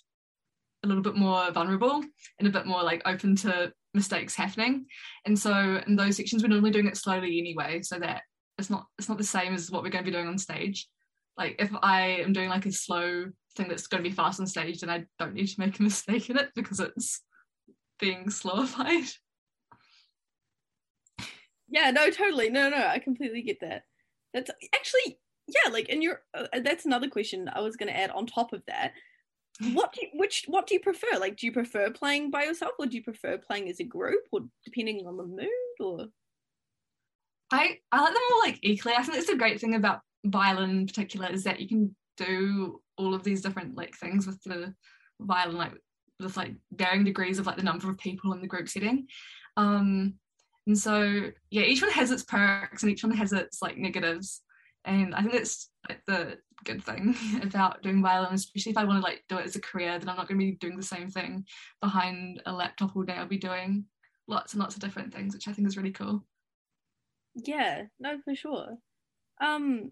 a 0.83 0.87
little 0.87 1.03
bit 1.03 1.15
more 1.15 1.51
vulnerable 1.51 2.03
and 2.39 2.47
a 2.47 2.51
bit 2.51 2.65
more 2.65 2.83
like 2.83 3.01
open 3.05 3.35
to 3.37 3.71
mistakes 3.93 4.35
happening. 4.35 4.85
And 5.25 5.37
so 5.37 5.81
in 5.85 5.95
those 5.95 6.17
sections, 6.17 6.43
we're 6.43 6.49
normally 6.49 6.71
doing 6.71 6.87
it 6.87 6.97
slowly 6.97 7.39
anyway, 7.39 7.81
so 7.81 7.99
that 7.99 8.23
it's 8.57 8.69
not 8.69 8.85
it's 8.97 9.09
not 9.09 9.17
the 9.17 9.23
same 9.23 9.53
as 9.53 9.71
what 9.71 9.83
we're 9.83 9.89
going 9.89 10.03
to 10.03 10.09
be 10.11 10.15
doing 10.15 10.27
on 10.27 10.37
stage. 10.37 10.87
Like 11.37 11.55
if 11.59 11.71
I 11.81 12.01
am 12.23 12.33
doing 12.33 12.49
like 12.49 12.65
a 12.65 12.71
slow 12.71 13.25
thing 13.55 13.67
that's 13.67 13.87
going 13.87 14.03
to 14.03 14.09
be 14.09 14.15
fast 14.15 14.39
on 14.39 14.47
stage, 14.47 14.79
then 14.79 14.89
I 14.89 15.05
don't 15.19 15.33
need 15.33 15.47
to 15.47 15.59
make 15.59 15.79
a 15.79 15.83
mistake 15.91 16.29
in 16.29 16.37
it 16.37 16.49
because 16.55 16.79
it's 16.79 17.21
being 17.99 18.25
slowified. 18.25 19.11
Yeah, 21.69 21.91
no, 21.91 22.09
totally. 22.09 22.49
No, 22.49 22.69
no, 22.69 22.85
I 22.85 22.99
completely 22.99 23.41
get 23.43 23.61
that. 23.61 23.83
That's 24.33 24.51
actually 24.75 25.19
yeah, 25.47 25.71
like 25.71 25.87
and 25.89 26.03
you're 26.03 26.21
uh, 26.33 26.47
that's 26.63 26.85
another 26.85 27.09
question 27.09 27.49
I 27.53 27.61
was 27.61 27.75
going 27.75 27.91
to 27.91 27.97
add 27.97 28.11
on 28.11 28.25
top 28.25 28.53
of 28.53 28.61
that. 28.67 28.93
What 29.73 29.93
do 29.93 30.01
you, 30.01 30.09
which 30.13 30.45
what 30.47 30.67
do 30.67 30.73
you 30.73 30.79
prefer? 30.79 31.19
Like 31.19 31.37
do 31.37 31.45
you 31.45 31.51
prefer 31.51 31.91
playing 31.91 32.31
by 32.31 32.43
yourself 32.43 32.71
or 32.79 32.85
do 32.87 32.97
you 32.97 33.03
prefer 33.03 33.37
playing 33.37 33.69
as 33.69 33.79
a 33.79 33.83
group 33.83 34.21
or 34.31 34.41
depending 34.65 35.05
on 35.05 35.17
the 35.17 35.23
mood 35.23 35.49
or 35.79 36.07
I 37.51 37.77
I 37.91 38.01
like 38.01 38.13
them 38.13 38.23
all 38.31 38.39
like 38.39 38.59
equally. 38.61 38.95
I 38.95 39.03
think 39.03 39.15
that's 39.15 39.27
the 39.27 39.35
great 39.35 39.59
thing 39.59 39.75
about 39.75 40.01
violin 40.25 40.71
in 40.71 40.87
particular 40.87 41.27
is 41.27 41.43
that 41.43 41.59
you 41.59 41.67
can 41.67 41.95
do 42.17 42.81
all 42.97 43.13
of 43.13 43.23
these 43.23 43.41
different 43.41 43.75
like 43.75 43.95
things 43.95 44.25
with 44.25 44.41
the 44.43 44.73
violin 45.19 45.57
like 45.57 45.73
with 46.19 46.37
like 46.37 46.53
varying 46.71 47.03
degrees 47.03 47.39
of 47.39 47.45
like 47.45 47.57
the 47.57 47.63
number 47.63 47.89
of 47.89 47.97
people 47.97 48.33
in 48.33 48.41
the 48.41 48.47
group 48.47 48.69
setting. 48.69 49.07
Um 49.57 50.15
and 50.67 50.77
so 50.77 51.31
yeah, 51.49 51.63
each 51.63 51.81
one 51.81 51.91
has 51.91 52.11
its 52.11 52.23
perks 52.23 52.83
and 52.83 52.91
each 52.91 53.03
one 53.03 53.13
has 53.13 53.33
its 53.33 53.61
like 53.61 53.77
negatives. 53.77 54.41
And 54.85 55.13
I 55.13 55.21
think 55.21 55.33
that's 55.33 55.69
like 55.89 56.01
the 56.07 56.37
good 56.63 56.83
thing 56.83 57.15
about 57.43 57.81
doing 57.81 58.01
violin, 58.01 58.33
especially 58.33 58.71
if 58.71 58.77
I 58.77 58.83
want 58.83 58.99
to 58.99 59.03
like 59.03 59.23
do 59.29 59.37
it 59.37 59.45
as 59.45 59.55
a 59.55 59.61
career, 59.61 59.97
then 59.97 60.09
I'm 60.09 60.17
not 60.17 60.27
gonna 60.27 60.37
be 60.37 60.51
doing 60.51 60.77
the 60.77 60.83
same 60.83 61.09
thing 61.09 61.45
behind 61.81 62.41
a 62.45 62.53
laptop 62.53 62.95
all 62.95 63.03
day. 63.03 63.13
I'll 63.13 63.25
be 63.25 63.37
doing 63.37 63.85
lots 64.27 64.53
and 64.53 64.61
lots 64.61 64.75
of 64.75 64.81
different 64.81 65.13
things, 65.13 65.33
which 65.33 65.47
I 65.47 65.53
think 65.53 65.67
is 65.67 65.77
really 65.77 65.91
cool. 65.91 66.25
Yeah, 67.35 67.83
no, 67.99 68.17
for 68.23 68.35
sure. 68.35 68.77
Um, 69.39 69.91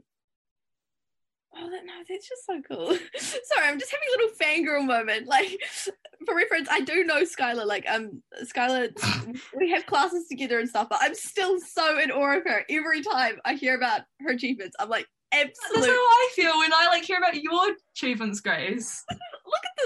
oh, 1.56 1.70
that, 1.70 1.86
no, 1.86 1.94
that's 2.08 2.28
just 2.28 2.46
so 2.46 2.62
cool. 2.68 2.88
Sorry, 3.18 3.68
I'm 3.68 3.80
just 3.80 3.92
having 3.92 4.08
a 4.08 4.18
little 4.18 4.36
fangirl 4.36 4.86
moment. 4.86 5.28
Like, 5.28 5.60
for 6.26 6.36
reference, 6.36 6.68
I 6.70 6.82
do 6.82 7.04
know 7.04 7.24
Skyla. 7.24 7.66
Like, 7.66 7.86
um, 7.90 8.22
Skyla, 8.44 8.92
we 9.58 9.72
have 9.72 9.86
classes 9.86 10.28
together 10.28 10.60
and 10.60 10.70
stuff, 10.70 10.88
but 10.90 11.00
I'm 11.02 11.16
still 11.16 11.60
so 11.60 12.00
in 12.00 12.12
awe 12.12 12.38
of 12.38 12.44
her 12.46 12.64
every 12.70 13.02
time 13.02 13.40
I 13.46 13.54
hear 13.54 13.76
about 13.76 14.02
her 14.22 14.32
achievements. 14.32 14.76
I'm 14.80 14.90
like, 14.90 15.08
absolutely. 15.32 15.82
That's 15.82 15.88
how 15.88 15.94
I 15.94 16.30
feel 16.36 16.58
when 16.58 16.74
I 16.74 16.88
like 16.88 17.04
hear 17.04 17.18
about 17.18 17.42
your 17.42 17.76
achievements, 17.96 18.40
Grace. 18.42 19.04
Look 19.12 19.20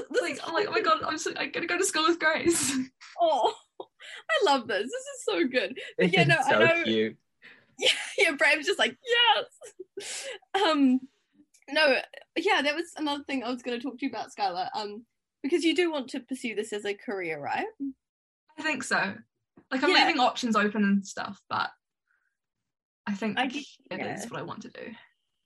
at 0.02 0.10
this. 0.12 0.22
like, 0.22 0.40
I'm 0.48 0.54
like, 0.54 0.68
oh 0.68 0.72
my 0.72 0.82
god, 0.82 1.02
I'm, 1.06 1.18
so, 1.18 1.32
I'm 1.38 1.52
gonna 1.52 1.68
go 1.68 1.78
to 1.78 1.86
school 1.86 2.04
with 2.08 2.20
Grace. 2.20 2.76
Oh, 3.22 3.54
I 3.80 4.46
love 4.46 4.68
this. 4.68 4.84
This 4.84 4.90
is 4.92 5.24
so 5.24 5.48
good. 5.48 5.78
But 5.98 6.12
yeah, 6.12 6.24
no, 6.26 6.36
so 6.50 6.56
I 6.56 6.74
know. 6.78 6.84
cute. 6.84 7.16
yeah, 7.80 7.90
yeah, 8.18 8.32
Bram's 8.32 8.66
just 8.66 8.80
like, 8.80 8.98
yes. 9.98 10.28
Um, 10.62 11.00
no, 11.70 11.96
yeah, 12.36 12.62
that 12.64 12.76
was 12.76 12.92
another 12.98 13.24
thing 13.24 13.44
I 13.44 13.50
was 13.50 13.62
going 13.62 13.80
to 13.80 13.84
talk 13.84 14.00
to 14.00 14.06
you 14.06 14.10
about, 14.12 14.30
Skyla. 14.38 14.68
Um, 14.76 15.06
because 15.42 15.64
you 15.64 15.74
do 15.76 15.92
want 15.92 16.10
to 16.10 16.20
pursue 16.22 16.56
this 16.56 16.74
as 16.74 16.86
a 16.86 16.94
career, 16.96 17.40
right? 17.40 17.68
I 18.58 18.62
think 18.64 18.84
so. 18.84 19.14
Like 19.72 19.84
I'm 19.84 19.92
Yeah. 19.92 20.06
leaving 20.06 20.20
options 20.20 20.56
open 20.56 20.84
and 20.84 21.06
stuff, 21.06 21.40
but 21.50 21.70
I 23.08 23.14
think 23.14 23.38
I 23.38 23.46
it 23.46 23.54
get- 23.90 24.20
is 24.20 24.30
what 24.30 24.40
I 24.40 24.44
want 24.44 24.64
to 24.64 24.70
do. 24.70 24.92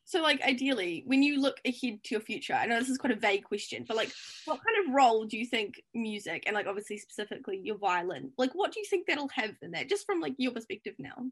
So, 0.09 0.21
like, 0.21 0.41
ideally, 0.41 1.03
when 1.05 1.21
you 1.21 1.41
look 1.41 1.59
ahead 1.65 2.01
to 2.01 2.11
your 2.11 2.21
future, 2.21 2.53
I 2.53 2.65
know 2.65 2.79
this 2.79 2.87
is 2.87 2.97
quite 2.97 3.11
a 3.11 3.19
vague 3.19 3.43
question, 3.43 3.83
but 3.85 3.97
like, 3.97 4.09
what 4.45 4.61
kind 4.65 4.87
of 4.87 4.93
role 4.93 5.25
do 5.25 5.37
you 5.37 5.45
think 5.45 5.81
music 5.93 6.45
and, 6.47 6.55
like, 6.55 6.65
obviously 6.65 6.97
specifically 6.97 7.59
your 7.61 7.77
violin, 7.77 8.31
like, 8.37 8.55
what 8.55 8.71
do 8.71 8.79
you 8.79 8.85
think 8.85 9.05
that'll 9.05 9.27
have 9.35 9.51
in 9.61 9.71
that, 9.71 9.89
just 9.89 10.05
from 10.05 10.21
like 10.21 10.33
your 10.37 10.53
perspective 10.53 10.95
now? 10.97 11.25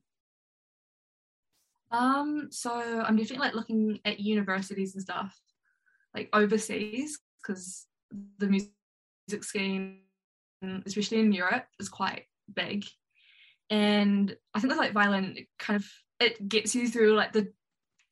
Um, 1.89 2.49
so 2.51 2.69
I'm 2.73 3.15
definitely 3.15 3.45
like 3.45 3.55
looking 3.55 4.01
at 4.03 4.19
universities 4.19 4.93
and 4.93 5.01
stuff, 5.01 5.39
like 6.13 6.27
overseas, 6.33 7.19
because 7.41 7.85
the 8.39 8.47
music 8.47 9.43
scene, 9.43 9.99
especially 10.85 11.19
in 11.19 11.31
Europe, 11.31 11.65
is 11.79 11.87
quite 11.87 12.25
big. 12.53 12.83
And 13.69 14.35
I 14.53 14.59
think 14.59 14.71
with 14.71 14.79
like 14.79 14.91
violin, 14.91 15.45
kind 15.59 15.77
of 15.77 15.89
it 16.19 16.49
gets 16.49 16.75
you 16.75 16.89
through 16.89 17.13
like 17.15 17.31
the 17.31 17.53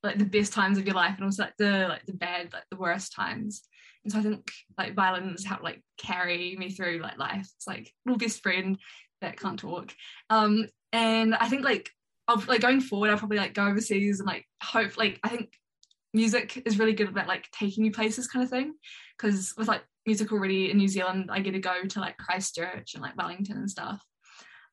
like 0.04 0.18
the 0.18 0.26
best 0.26 0.54
times 0.54 0.78
of 0.78 0.86
your 0.86 0.96
life 0.96 1.16
and 1.16 1.26
also 1.26 1.44
like 1.44 1.58
the 1.58 1.88
like 1.88 2.06
the 2.06 2.14
bad, 2.14 2.54
like 2.54 2.66
the 2.70 2.78
worst 2.78 3.14
times. 3.14 3.64
And 4.04 4.12
so 4.12 4.20
I 4.20 4.22
think 4.22 4.52
like 4.78 4.96
violin 4.96 5.34
is 5.34 5.46
how 5.46 5.60
like 5.62 5.82
carry 5.98 6.56
me 6.58 6.70
through 6.70 7.00
like 7.00 7.18
life. 7.18 7.48
It's 7.56 7.68
like 7.68 7.92
little 8.06 8.18
best 8.18 8.44
friend 8.44 8.78
that 9.22 9.40
can't 9.40 9.60
talk. 9.60 9.94
Um, 10.30 10.68
and 10.92 11.34
I 11.34 11.48
think 11.48 11.64
like 11.64 11.90
of 12.28 12.48
like 12.48 12.62
going 12.62 12.82
forward, 12.82 13.10
I'll 13.10 13.18
probably 13.18 13.38
like 13.38 13.54
go 13.54 13.66
overseas 13.66 14.20
and 14.20 14.28
like 14.28 14.46
hope 14.62 14.98
like 14.98 15.20
I 15.24 15.30
think 15.30 15.54
music 16.14 16.62
is 16.66 16.78
really 16.78 16.94
good 16.94 17.10
about 17.10 17.28
like 17.28 17.50
taking 17.52 17.86
you 17.86 17.92
places 17.92 18.28
kind 18.28 18.44
of 18.44 18.50
thing. 18.50 18.74
Because 19.18 19.54
with 19.58 19.68
like 19.68 19.84
music 20.06 20.32
already 20.32 20.70
in 20.70 20.78
New 20.78 20.88
Zealand, 20.88 21.30
I 21.32 21.40
get 21.40 21.52
to 21.52 21.60
go 21.60 21.84
to 21.84 22.00
like 22.00 22.18
Christchurch 22.18 22.94
and 22.94 23.02
like 23.02 23.18
Wellington 23.18 23.58
and 23.58 23.72
stuff. 23.72 24.04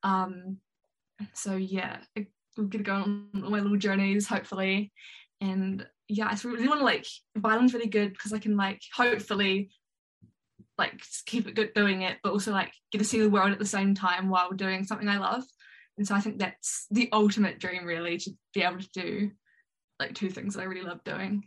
Um, 0.03 0.59
so 1.35 1.57
yeah, 1.57 1.99
I- 2.57 2.61
we'll 2.61 2.69
get 2.69 2.79
to 2.79 2.85
go 2.85 2.95
on 2.95 3.29
all 3.45 3.51
my 3.51 3.61
little 3.61 3.77
journeys 3.77 4.27
hopefully. 4.27 4.93
And 5.41 5.87
yeah, 6.09 6.27
I 6.27 6.37
really 6.47 6.69
want 6.69 6.81
to 6.81 6.85
like 6.85 7.07
violin's 7.37 7.73
really 7.75 7.89
good 7.89 8.13
because 8.13 8.33
I 8.33 8.39
can 8.39 8.57
like 8.57 8.83
hopefully 8.95 9.71
like 10.77 11.03
keep 11.27 11.47
it 11.47 11.55
good 11.55 11.73
doing 11.75 12.03
it, 12.03 12.19
but 12.23 12.33
also 12.33 12.53
like 12.53 12.73
get 12.91 12.99
to 12.99 13.05
see 13.05 13.21
the 13.21 13.31
world 13.31 13.53
at 13.53 13.59
the 13.59 13.67
same 13.67 13.95
time 13.95 14.29
while 14.29 14.51
doing 14.51 14.85
something 14.85 15.09
I 15.09 15.19
love. 15.19 15.45
And 15.99 16.07
so 16.09 16.15
I 16.15 16.21
think 16.21 16.39
that's 16.39 16.87
the 16.91 17.11
ultimate 17.13 17.59
dream, 17.59 17.85
really, 17.85 18.17
to 18.19 18.31
be 18.55 18.63
able 18.63 18.79
to 18.79 18.91
do 18.93 19.31
like 19.99 20.15
two 20.15 20.31
things 20.31 20.55
that 20.55 20.63
I 20.63 20.65
really 20.65 20.83
love 20.87 21.05
doing. 21.05 21.45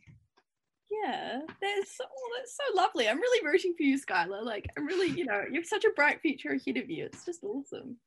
Yeah, 0.92 1.40
that's 1.60 1.98
so, 1.98 2.04
oh, 2.06 2.32
that's 2.38 2.56
so 2.56 2.78
lovely. 2.80 3.10
I'm 3.10 3.20
really 3.20 3.46
rooting 3.46 3.74
for 3.76 3.82
you, 3.82 4.00
Skyla. 4.00 4.46
Like, 4.46 4.70
I'm 4.78 4.86
really, 4.86 5.10
you 5.10 5.26
know, 5.26 5.42
you 5.50 5.56
have 5.56 5.66
such 5.66 5.86
a 5.86 5.90
bright 5.90 6.22
future 6.22 6.52
ahead 6.52 6.78
of 6.78 6.90
you. 6.90 7.06
It's 7.06 7.26
just 7.26 7.44
awesome. 7.44 7.98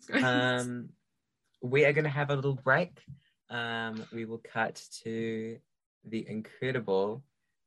Thanks, 0.00 0.06
Grace. 0.08 0.24
Um, 0.24 0.88
we 1.64 1.86
are 1.86 1.94
going 1.94 2.04
to 2.04 2.10
have 2.10 2.28
a 2.30 2.36
little 2.36 2.54
break. 2.62 3.00
Um, 3.48 4.04
we 4.12 4.26
will 4.26 4.42
cut 4.52 4.82
to 5.02 5.56
the 6.04 6.26
incredible 6.28 7.24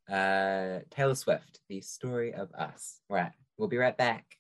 uh, 0.08 0.80
Taylor 0.92 1.16
Swift, 1.16 1.62
the 1.68 1.82
story 1.82 2.34
of 2.34 2.52
us. 2.54 3.00
Right, 3.10 3.32
we'll 3.58 3.70
be 3.70 3.78
right 3.78 3.98
back. 3.98 4.37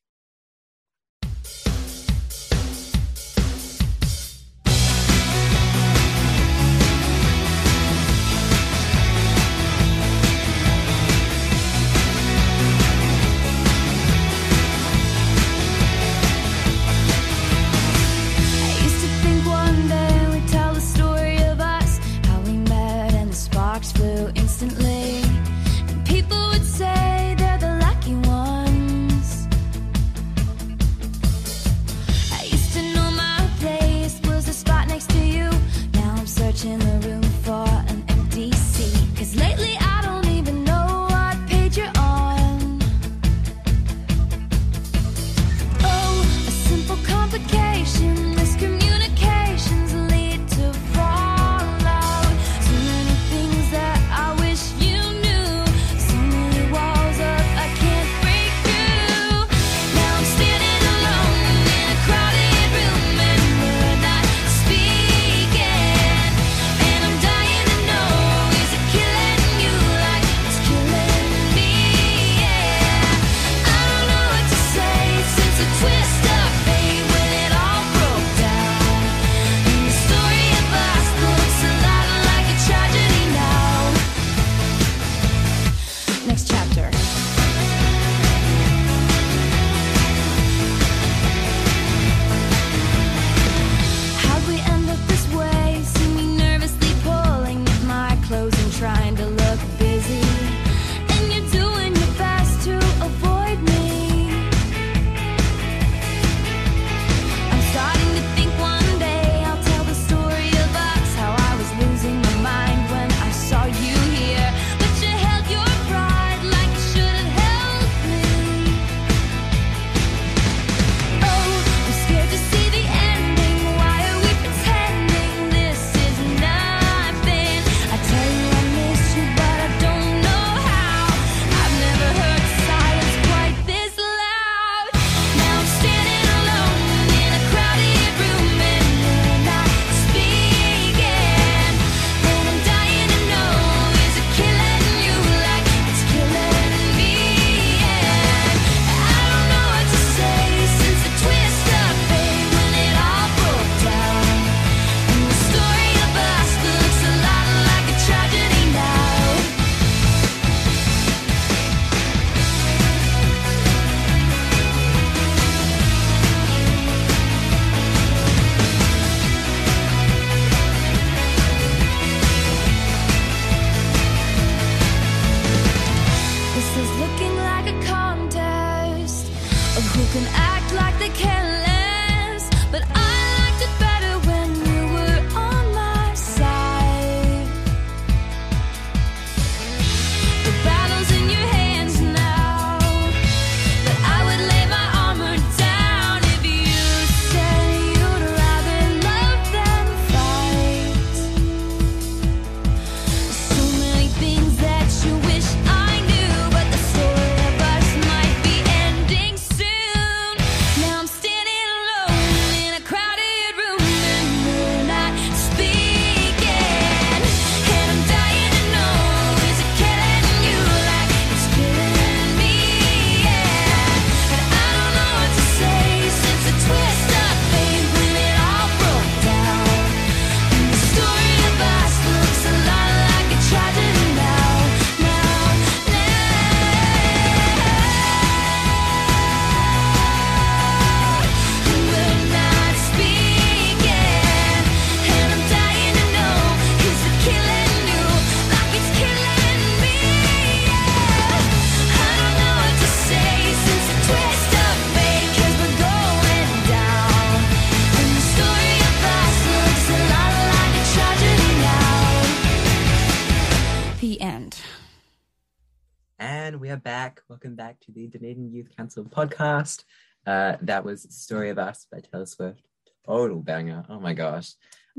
Are 266.78 266.82
back. 266.82 267.22
Welcome 267.28 267.56
back 267.56 267.80
to 267.80 267.92
the 267.92 268.06
Dunedin 268.06 268.52
Youth 268.52 268.70
Council 268.78 269.04
podcast. 269.04 269.84
Uh, 270.28 270.58
that 270.62 270.86
was 270.86 271.08
Story 271.10 271.50
of 271.50 271.58
Us 271.58 271.88
by 271.92 272.02
Taylor 272.02 272.28
Swift. 272.28 272.68
Total 273.04 273.42
banger. 273.42 273.84
Oh 273.90 274.00
my 274.00 274.14
gosh. 274.14 274.52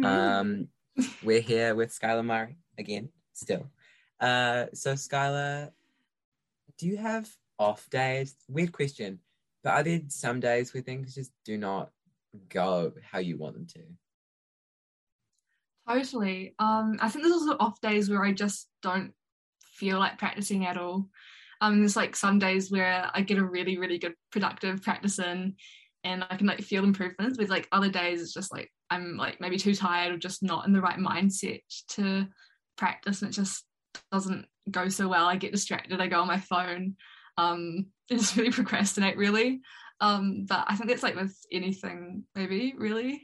Um, 0.03 0.67
we're 1.23 1.41
here 1.41 1.77
with 1.77 1.97
Skyla 1.97 2.25
Murray 2.25 2.57
again, 2.79 3.11
still. 3.33 3.71
Uh, 4.19 4.65
so, 4.75 4.95
Skyla, 4.95 5.71
do 6.79 6.89
you 6.89 6.97
have 6.97 7.31
off 7.61 7.89
days? 7.91 8.35
Weird 8.49 8.73
question, 8.73 9.21
but 9.63 9.75
are 9.75 9.85
there 9.85 10.01
some 10.09 10.41
days 10.41 10.75
where 10.75 10.83
things 10.83 11.15
just 11.15 11.31
do 11.45 11.57
not 11.57 11.93
go 12.49 12.93
how 13.09 13.21
you 13.21 13.39
want 13.39 13.55
them 13.55 13.67
to? 13.67 13.83
Totally. 15.89 16.57
Um, 16.59 16.99
I 17.01 17.09
think 17.09 17.23
there's 17.23 17.35
also 17.35 17.57
off 17.61 17.81
days 17.81 18.11
where 18.11 18.25
I 18.25 18.33
just 18.33 18.67
don't 18.83 19.13
feel 19.79 20.01
like 20.01 20.19
practicing 20.19 20.67
at 20.67 20.77
all. 20.77 21.09
Um, 21.61 21.81
there's 21.81 21.97
like 21.97 22.15
some 22.15 22.39
days 22.39 22.71
where 22.71 23.11
I 23.13 23.23
get 23.23 23.39
a 23.39 23.45
really, 23.45 23.79
really 23.79 23.99
good 23.99 24.15
productive 24.31 24.83
practice 24.83 25.19
in 25.19 25.55
and 26.05 26.25
I 26.31 26.37
can 26.37 26.47
like 26.47 26.63
feel 26.63 26.85
improvements. 26.85 27.39
With 27.39 27.51
like 27.51 27.69
other 27.73 27.91
days 27.91 28.23
it's 28.23 28.33
just 28.33 28.53
like 28.53 28.71
I'm 28.91 29.17
like 29.17 29.41
maybe 29.41 29.59
too 29.59 29.75
tired 29.75 30.13
or 30.13 30.19
just 30.19 30.43
not 30.43 30.67
in 30.67 30.73
the 30.73 30.81
right 30.81 30.99
mindset 30.99 31.63
to 31.91 32.27
practice 32.77 33.23
and 33.23 33.31
it 33.31 33.35
just 33.35 33.65
doesn't 34.13 34.47
go 34.71 34.89
so 34.89 35.09
well. 35.09 35.27
I 35.27 35.37
get 35.37 35.53
distracted, 35.53 36.01
I 36.01 36.07
go 36.07 36.21
on 36.21 36.29
my 36.29 36.41
phone. 36.41 36.97
Um, 37.37 37.87
I 38.11 38.15
just 38.15 38.37
really 38.37 38.53
procrastinate 38.53 39.17
really. 39.17 39.61
Um, 40.01 40.47
but 40.49 40.65
I 40.69 40.77
think 40.77 40.89
that's 40.89 41.03
like 41.03 41.17
with 41.17 41.37
anything, 41.51 42.25
maybe, 42.35 42.75
really. 42.77 43.23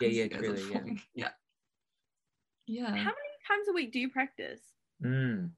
Yeah, 0.00 0.08
yeah, 0.08 0.24
Because 0.24 0.48
you 0.48 0.52
guys 0.52 0.62
are 0.62 0.68
truly, 0.68 1.02
yeah. 1.14 1.24
yeah. 1.24 1.28
Yeah. 2.66 2.86
How 2.86 2.94
many 2.94 3.32
times 3.48 3.68
a 3.68 3.72
week 3.72 3.92
do 3.92 3.98
you 3.98 4.08
practice? 4.08 4.60
Mm. 5.04 5.50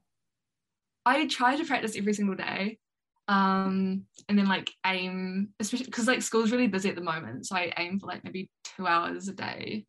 I 1.06 1.26
try 1.26 1.56
to 1.56 1.64
practice 1.64 1.96
every 1.96 2.14
single 2.14 2.34
day. 2.34 2.78
Um, 3.26 4.04
and 4.28 4.38
then 4.38 4.46
like 4.46 4.70
aim, 4.86 5.54
especially 5.58 5.86
because 5.86 6.06
like 6.06 6.20
school's 6.22 6.52
really 6.52 6.66
busy 6.66 6.90
at 6.90 6.94
the 6.94 7.00
moment, 7.02 7.46
so 7.46 7.56
I 7.56 7.72
aim 7.78 7.98
for 7.98 8.06
like 8.06 8.22
maybe 8.22 8.50
two 8.76 8.86
hours 8.86 9.28
a 9.28 9.32
day. 9.32 9.86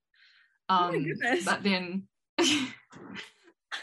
Oh 0.70 0.90
Um, 0.90 1.04
goodness. 1.04 1.46
but 1.46 1.62
then 1.64 2.08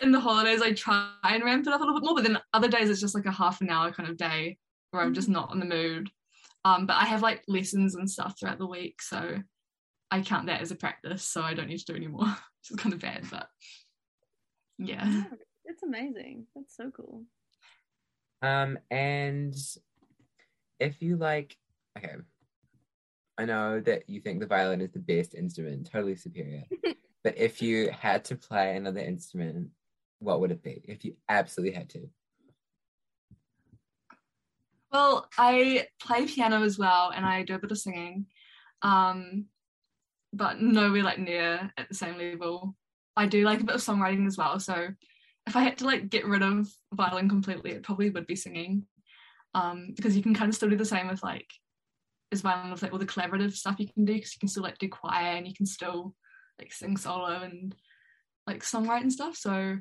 in 0.00 0.10
the 0.10 0.20
holidays 0.20 0.62
I 0.62 0.72
try 0.72 1.10
and 1.24 1.44
ramp 1.44 1.66
it 1.66 1.72
up 1.72 1.80
a 1.80 1.84
little 1.84 2.00
bit 2.00 2.04
more, 2.06 2.14
but 2.14 2.24
then 2.24 2.38
other 2.54 2.68
days 2.68 2.88
it's 2.88 3.00
just 3.00 3.14
like 3.14 3.26
a 3.26 3.30
half 3.30 3.60
an 3.60 3.68
hour 3.70 3.92
kind 3.92 4.08
of 4.08 4.16
day 4.16 4.56
where 4.90 5.02
I'm 5.02 5.12
just 5.14 5.28
Mm-hmm. 5.28 5.32
not 5.32 5.52
in 5.52 5.60
the 5.60 5.66
mood. 5.66 6.10
Um, 6.64 6.86
but 6.86 6.94
I 6.94 7.04
have 7.04 7.22
like 7.22 7.42
lessons 7.48 7.94
and 7.94 8.10
stuff 8.10 8.38
throughout 8.38 8.58
the 8.58 8.66
week, 8.66 9.02
so 9.02 9.38
I 10.10 10.20
count 10.22 10.46
that 10.46 10.60
as 10.62 10.70
a 10.70 10.76
practice, 10.76 11.24
so 11.24 11.42
I 11.42 11.54
don't 11.54 11.68
need 11.68 11.78
to 11.78 11.84
do 11.92 11.94
anymore, 11.96 12.24
which 12.26 12.36
is 12.70 12.76
kind 12.76 12.94
of 12.94 13.00
bad, 13.00 13.24
but 13.30 13.48
yeah. 14.78 15.24
That's 15.72 15.84
amazing. 15.84 16.44
That's 16.54 16.76
so 16.76 16.90
cool. 16.90 17.22
Um, 18.42 18.78
and 18.90 19.56
if 20.78 21.00
you 21.00 21.16
like, 21.16 21.56
okay, 21.96 22.16
I 23.38 23.46
know 23.46 23.80
that 23.80 24.02
you 24.06 24.20
think 24.20 24.40
the 24.40 24.46
violin 24.46 24.82
is 24.82 24.90
the 24.90 24.98
best 24.98 25.34
instrument, 25.34 25.88
totally 25.90 26.16
superior. 26.16 26.64
but 27.24 27.38
if 27.38 27.62
you 27.62 27.90
had 27.90 28.22
to 28.26 28.36
play 28.36 28.76
another 28.76 29.00
instrument, 29.00 29.68
what 30.18 30.40
would 30.40 30.50
it 30.50 30.62
be? 30.62 30.82
If 30.84 31.06
you 31.06 31.14
absolutely 31.30 31.74
had 31.74 31.88
to. 31.90 32.10
Well, 34.92 35.26
I 35.38 35.86
play 36.02 36.26
piano 36.26 36.62
as 36.64 36.78
well, 36.78 37.12
and 37.16 37.24
I 37.24 37.44
do 37.44 37.54
a 37.54 37.58
bit 37.58 37.70
of 37.70 37.78
singing, 37.78 38.26
um, 38.82 39.46
but 40.34 40.60
nowhere 40.60 41.02
like 41.02 41.18
near 41.18 41.72
at 41.78 41.88
the 41.88 41.94
same 41.94 42.18
level. 42.18 42.76
I 43.16 43.24
do 43.24 43.42
like 43.42 43.60
a 43.60 43.64
bit 43.64 43.74
of 43.74 43.80
songwriting 43.80 44.26
as 44.26 44.36
well, 44.36 44.60
so 44.60 44.88
if 45.46 45.56
I 45.56 45.62
had 45.62 45.78
to 45.78 45.86
like 45.86 46.08
get 46.08 46.26
rid 46.26 46.42
of 46.42 46.68
violin 46.92 47.28
completely, 47.28 47.72
it 47.72 47.82
probably 47.82 48.10
would 48.10 48.26
be 48.26 48.36
singing, 48.36 48.86
um, 49.54 49.92
because 49.96 50.16
you 50.16 50.22
can 50.22 50.34
kind 50.34 50.48
of 50.48 50.54
still 50.54 50.70
do 50.70 50.76
the 50.76 50.84
same 50.84 51.08
with 51.08 51.22
like 51.22 51.50
as 52.30 52.40
violin 52.40 52.70
with 52.70 52.82
like 52.82 52.92
all 52.92 52.98
the 52.98 53.06
collaborative 53.06 53.52
stuff 53.52 53.78
you 53.78 53.88
can 53.92 54.04
do, 54.04 54.14
because 54.14 54.34
you 54.34 54.40
can 54.40 54.48
still 54.48 54.62
like 54.62 54.78
do 54.78 54.88
choir 54.88 55.36
and 55.36 55.46
you 55.46 55.54
can 55.54 55.66
still 55.66 56.14
like 56.58 56.72
sing 56.72 56.96
solo 56.96 57.42
and 57.42 57.74
like 58.46 58.62
songwrite 58.62 59.02
and 59.02 59.12
stuff. 59.12 59.36
So, 59.36 59.78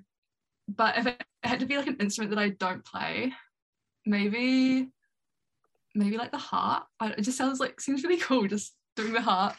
but 0.68 0.98
if 0.98 1.08
it 1.08 1.24
had 1.44 1.60
to 1.60 1.66
be 1.66 1.78
like 1.78 1.88
an 1.88 1.98
instrument 2.00 2.36
that 2.36 2.42
I 2.42 2.50
don't 2.50 2.84
play, 2.84 3.34
maybe 4.06 4.90
maybe 5.94 6.18
like 6.18 6.32
the 6.32 6.38
harp. 6.38 6.86
It 7.02 7.22
just 7.22 7.38
sounds 7.38 7.60
like 7.60 7.82
seems 7.82 8.04
really 8.04 8.18
cool 8.18 8.48
just 8.48 8.74
doing 8.96 9.14
the 9.14 9.22
harp 9.22 9.56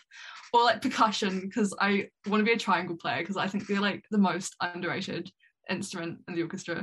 or 0.53 0.65
like 0.65 0.83
percussion 0.83 1.41
because 1.41 1.75
I 1.81 2.09
want 2.27 2.41
to 2.41 2.45
be 2.45 2.53
a 2.53 2.59
triangle 2.59 2.97
player 2.97 3.21
because 3.21 3.37
I 3.37 3.49
think 3.49 3.67
they're 3.67 3.81
like 3.81 4.05
the 4.11 4.19
most 4.19 4.55
underrated 4.61 5.31
instrument 5.70 6.18
in 6.29 6.35
the 6.35 6.42
orchestra. 6.42 6.75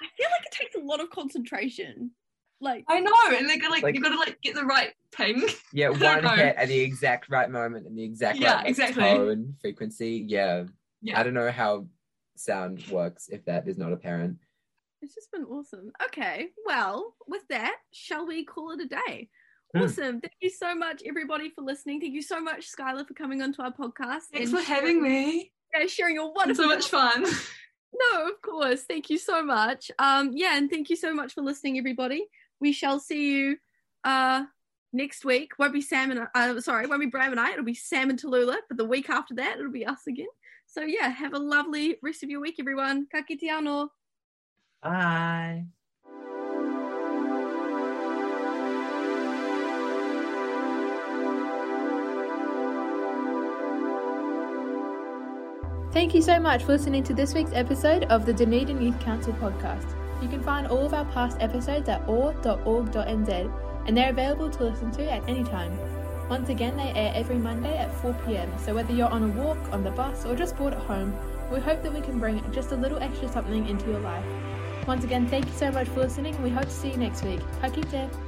I 0.00 0.06
feel 0.16 0.26
like 0.30 0.46
it 0.46 0.52
takes 0.52 0.76
a 0.76 0.80
lot 0.80 1.00
of 1.00 1.10
concentration. 1.10 2.12
Like 2.60 2.84
I 2.88 2.98
know, 3.00 3.12
and 3.36 3.48
they're 3.48 3.70
like, 3.70 3.82
Like- 3.84 3.94
you've 3.94 4.02
got 4.02 4.10
to 4.10 4.18
like 4.18 4.40
get 4.42 4.54
the 4.56 4.64
right 4.64 4.92
ping. 5.16 5.44
Yeah, 5.72 5.88
one 5.90 6.24
hit 6.36 6.56
at 6.56 6.68
the 6.68 6.80
exact 6.80 7.30
right 7.30 7.48
moment 7.50 7.86
and 7.86 7.96
the 7.96 8.02
exact 8.02 8.38
Yeah, 8.38 8.48
right 8.54 8.56
like, 8.58 8.68
exactly. 8.68 9.02
tone, 9.04 9.54
frequency. 9.60 10.24
Yeah. 10.26 10.64
Yeah. 11.00 11.20
I 11.20 11.22
don't 11.22 11.34
know 11.34 11.52
how 11.52 11.86
sound 12.36 12.84
works 12.90 13.28
if 13.28 13.44
that 13.44 13.68
is 13.68 13.78
not 13.78 13.92
apparent. 13.92 14.38
it's 15.02 15.14
just 15.14 15.30
been 15.30 15.44
awesome. 15.44 15.92
Okay, 16.06 16.48
well, 16.66 17.14
with 17.28 17.42
that, 17.50 17.76
shall 17.92 18.26
we 18.26 18.44
call 18.44 18.72
it 18.72 18.80
a 18.80 18.86
day? 18.86 19.28
Hmm. 19.74 19.82
Awesome. 19.82 20.20
Thank 20.20 20.32
you 20.40 20.50
so 20.50 20.74
much, 20.74 21.02
everybody, 21.06 21.50
for 21.50 21.62
listening. 21.62 22.00
Thank 22.00 22.14
you 22.14 22.22
so 22.22 22.40
much, 22.40 22.66
Skyla, 22.72 23.06
for 23.06 23.14
coming 23.14 23.40
onto 23.42 23.62
our 23.62 23.72
podcast. 23.72 24.22
Thanks 24.32 24.50
and 24.50 24.58
for 24.58 24.64
having 24.64 25.00
me. 25.00 25.52
Yeah, 25.76 25.86
sharing 25.86 26.16
your 26.16 26.28
It's 26.28 26.36
wonderful 26.36 26.64
so 26.64 26.68
much 26.68 26.88
fun. 26.88 27.24
No, 27.98 28.28
of 28.28 28.40
course. 28.42 28.82
Thank 28.82 29.10
you 29.10 29.18
so 29.18 29.42
much. 29.42 29.90
Um, 29.98 30.30
yeah, 30.32 30.56
and 30.56 30.70
thank 30.70 30.90
you 30.90 30.96
so 30.96 31.12
much 31.12 31.34
for 31.34 31.42
listening, 31.42 31.78
everybody. 31.78 32.26
We 32.60 32.72
shall 32.72 33.00
see 33.00 33.32
you 33.32 33.56
uh 34.04 34.44
next 34.92 35.24
week. 35.24 35.52
Won't 35.58 35.72
be 35.72 35.80
Sam 35.80 36.10
and 36.10 36.28
uh, 36.34 36.60
sorry, 36.60 36.86
won't 36.86 37.00
be 37.00 37.06
Bram 37.06 37.32
and 37.32 37.40
I. 37.40 37.52
It'll 37.52 37.64
be 37.64 37.74
Sam 37.74 38.10
and 38.10 38.20
Tallulah. 38.20 38.58
But 38.68 38.78
the 38.78 38.84
week 38.84 39.10
after 39.10 39.34
that, 39.34 39.58
it'll 39.58 39.72
be 39.72 39.86
us 39.86 40.06
again. 40.06 40.26
So 40.66 40.82
yeah, 40.82 41.08
have 41.08 41.34
a 41.34 41.38
lovely 41.38 41.96
rest 42.02 42.22
of 42.22 42.30
your 42.30 42.40
week, 42.40 42.56
everyone. 42.58 43.06
Ka. 43.10 43.22
Bye. 44.82 45.66
Thank 55.90 56.14
you 56.14 56.20
so 56.20 56.38
much 56.38 56.64
for 56.64 56.72
listening 56.72 57.02
to 57.04 57.14
this 57.14 57.32
week's 57.32 57.52
episode 57.54 58.04
of 58.04 58.26
the 58.26 58.32
Dunedin 58.32 58.80
Youth 58.80 59.00
Council 59.00 59.32
podcast. 59.32 59.94
You 60.22 60.28
can 60.28 60.42
find 60.42 60.66
all 60.66 60.84
of 60.84 60.92
our 60.92 61.06
past 61.06 61.38
episodes 61.40 61.88
at 61.88 62.06
oar.org.nz 62.06 63.52
and 63.86 63.96
they're 63.96 64.10
available 64.10 64.50
to 64.50 64.64
listen 64.64 64.90
to 64.92 65.10
at 65.10 65.26
any 65.26 65.44
time. 65.44 65.72
Once 66.28 66.50
again, 66.50 66.76
they 66.76 66.92
air 66.92 67.10
every 67.14 67.36
Monday 67.36 67.74
at 67.78 67.92
4 68.02 68.12
pm, 68.26 68.52
so 68.58 68.74
whether 68.74 68.92
you're 68.92 69.08
on 69.08 69.22
a 69.24 69.42
walk, 69.42 69.56
on 69.72 69.82
the 69.82 69.90
bus, 69.90 70.26
or 70.26 70.36
just 70.36 70.58
bored 70.58 70.74
at 70.74 70.80
home, 70.80 71.16
we 71.50 71.58
hope 71.58 71.82
that 71.82 71.94
we 71.94 72.02
can 72.02 72.18
bring 72.18 72.42
just 72.52 72.72
a 72.72 72.76
little 72.76 72.98
extra 72.98 73.26
something 73.26 73.66
into 73.66 73.90
your 73.90 74.00
life. 74.00 74.26
Once 74.86 75.04
again, 75.04 75.26
thank 75.26 75.46
you 75.46 75.52
so 75.54 75.72
much 75.72 75.88
for 75.88 76.00
listening, 76.00 76.34
and 76.34 76.44
we 76.44 76.50
hope 76.50 76.64
to 76.64 76.70
see 76.70 76.90
you 76.90 76.98
next 76.98 77.24
week. 77.24 77.40
Ka 77.62 77.70
kite! 77.70 78.27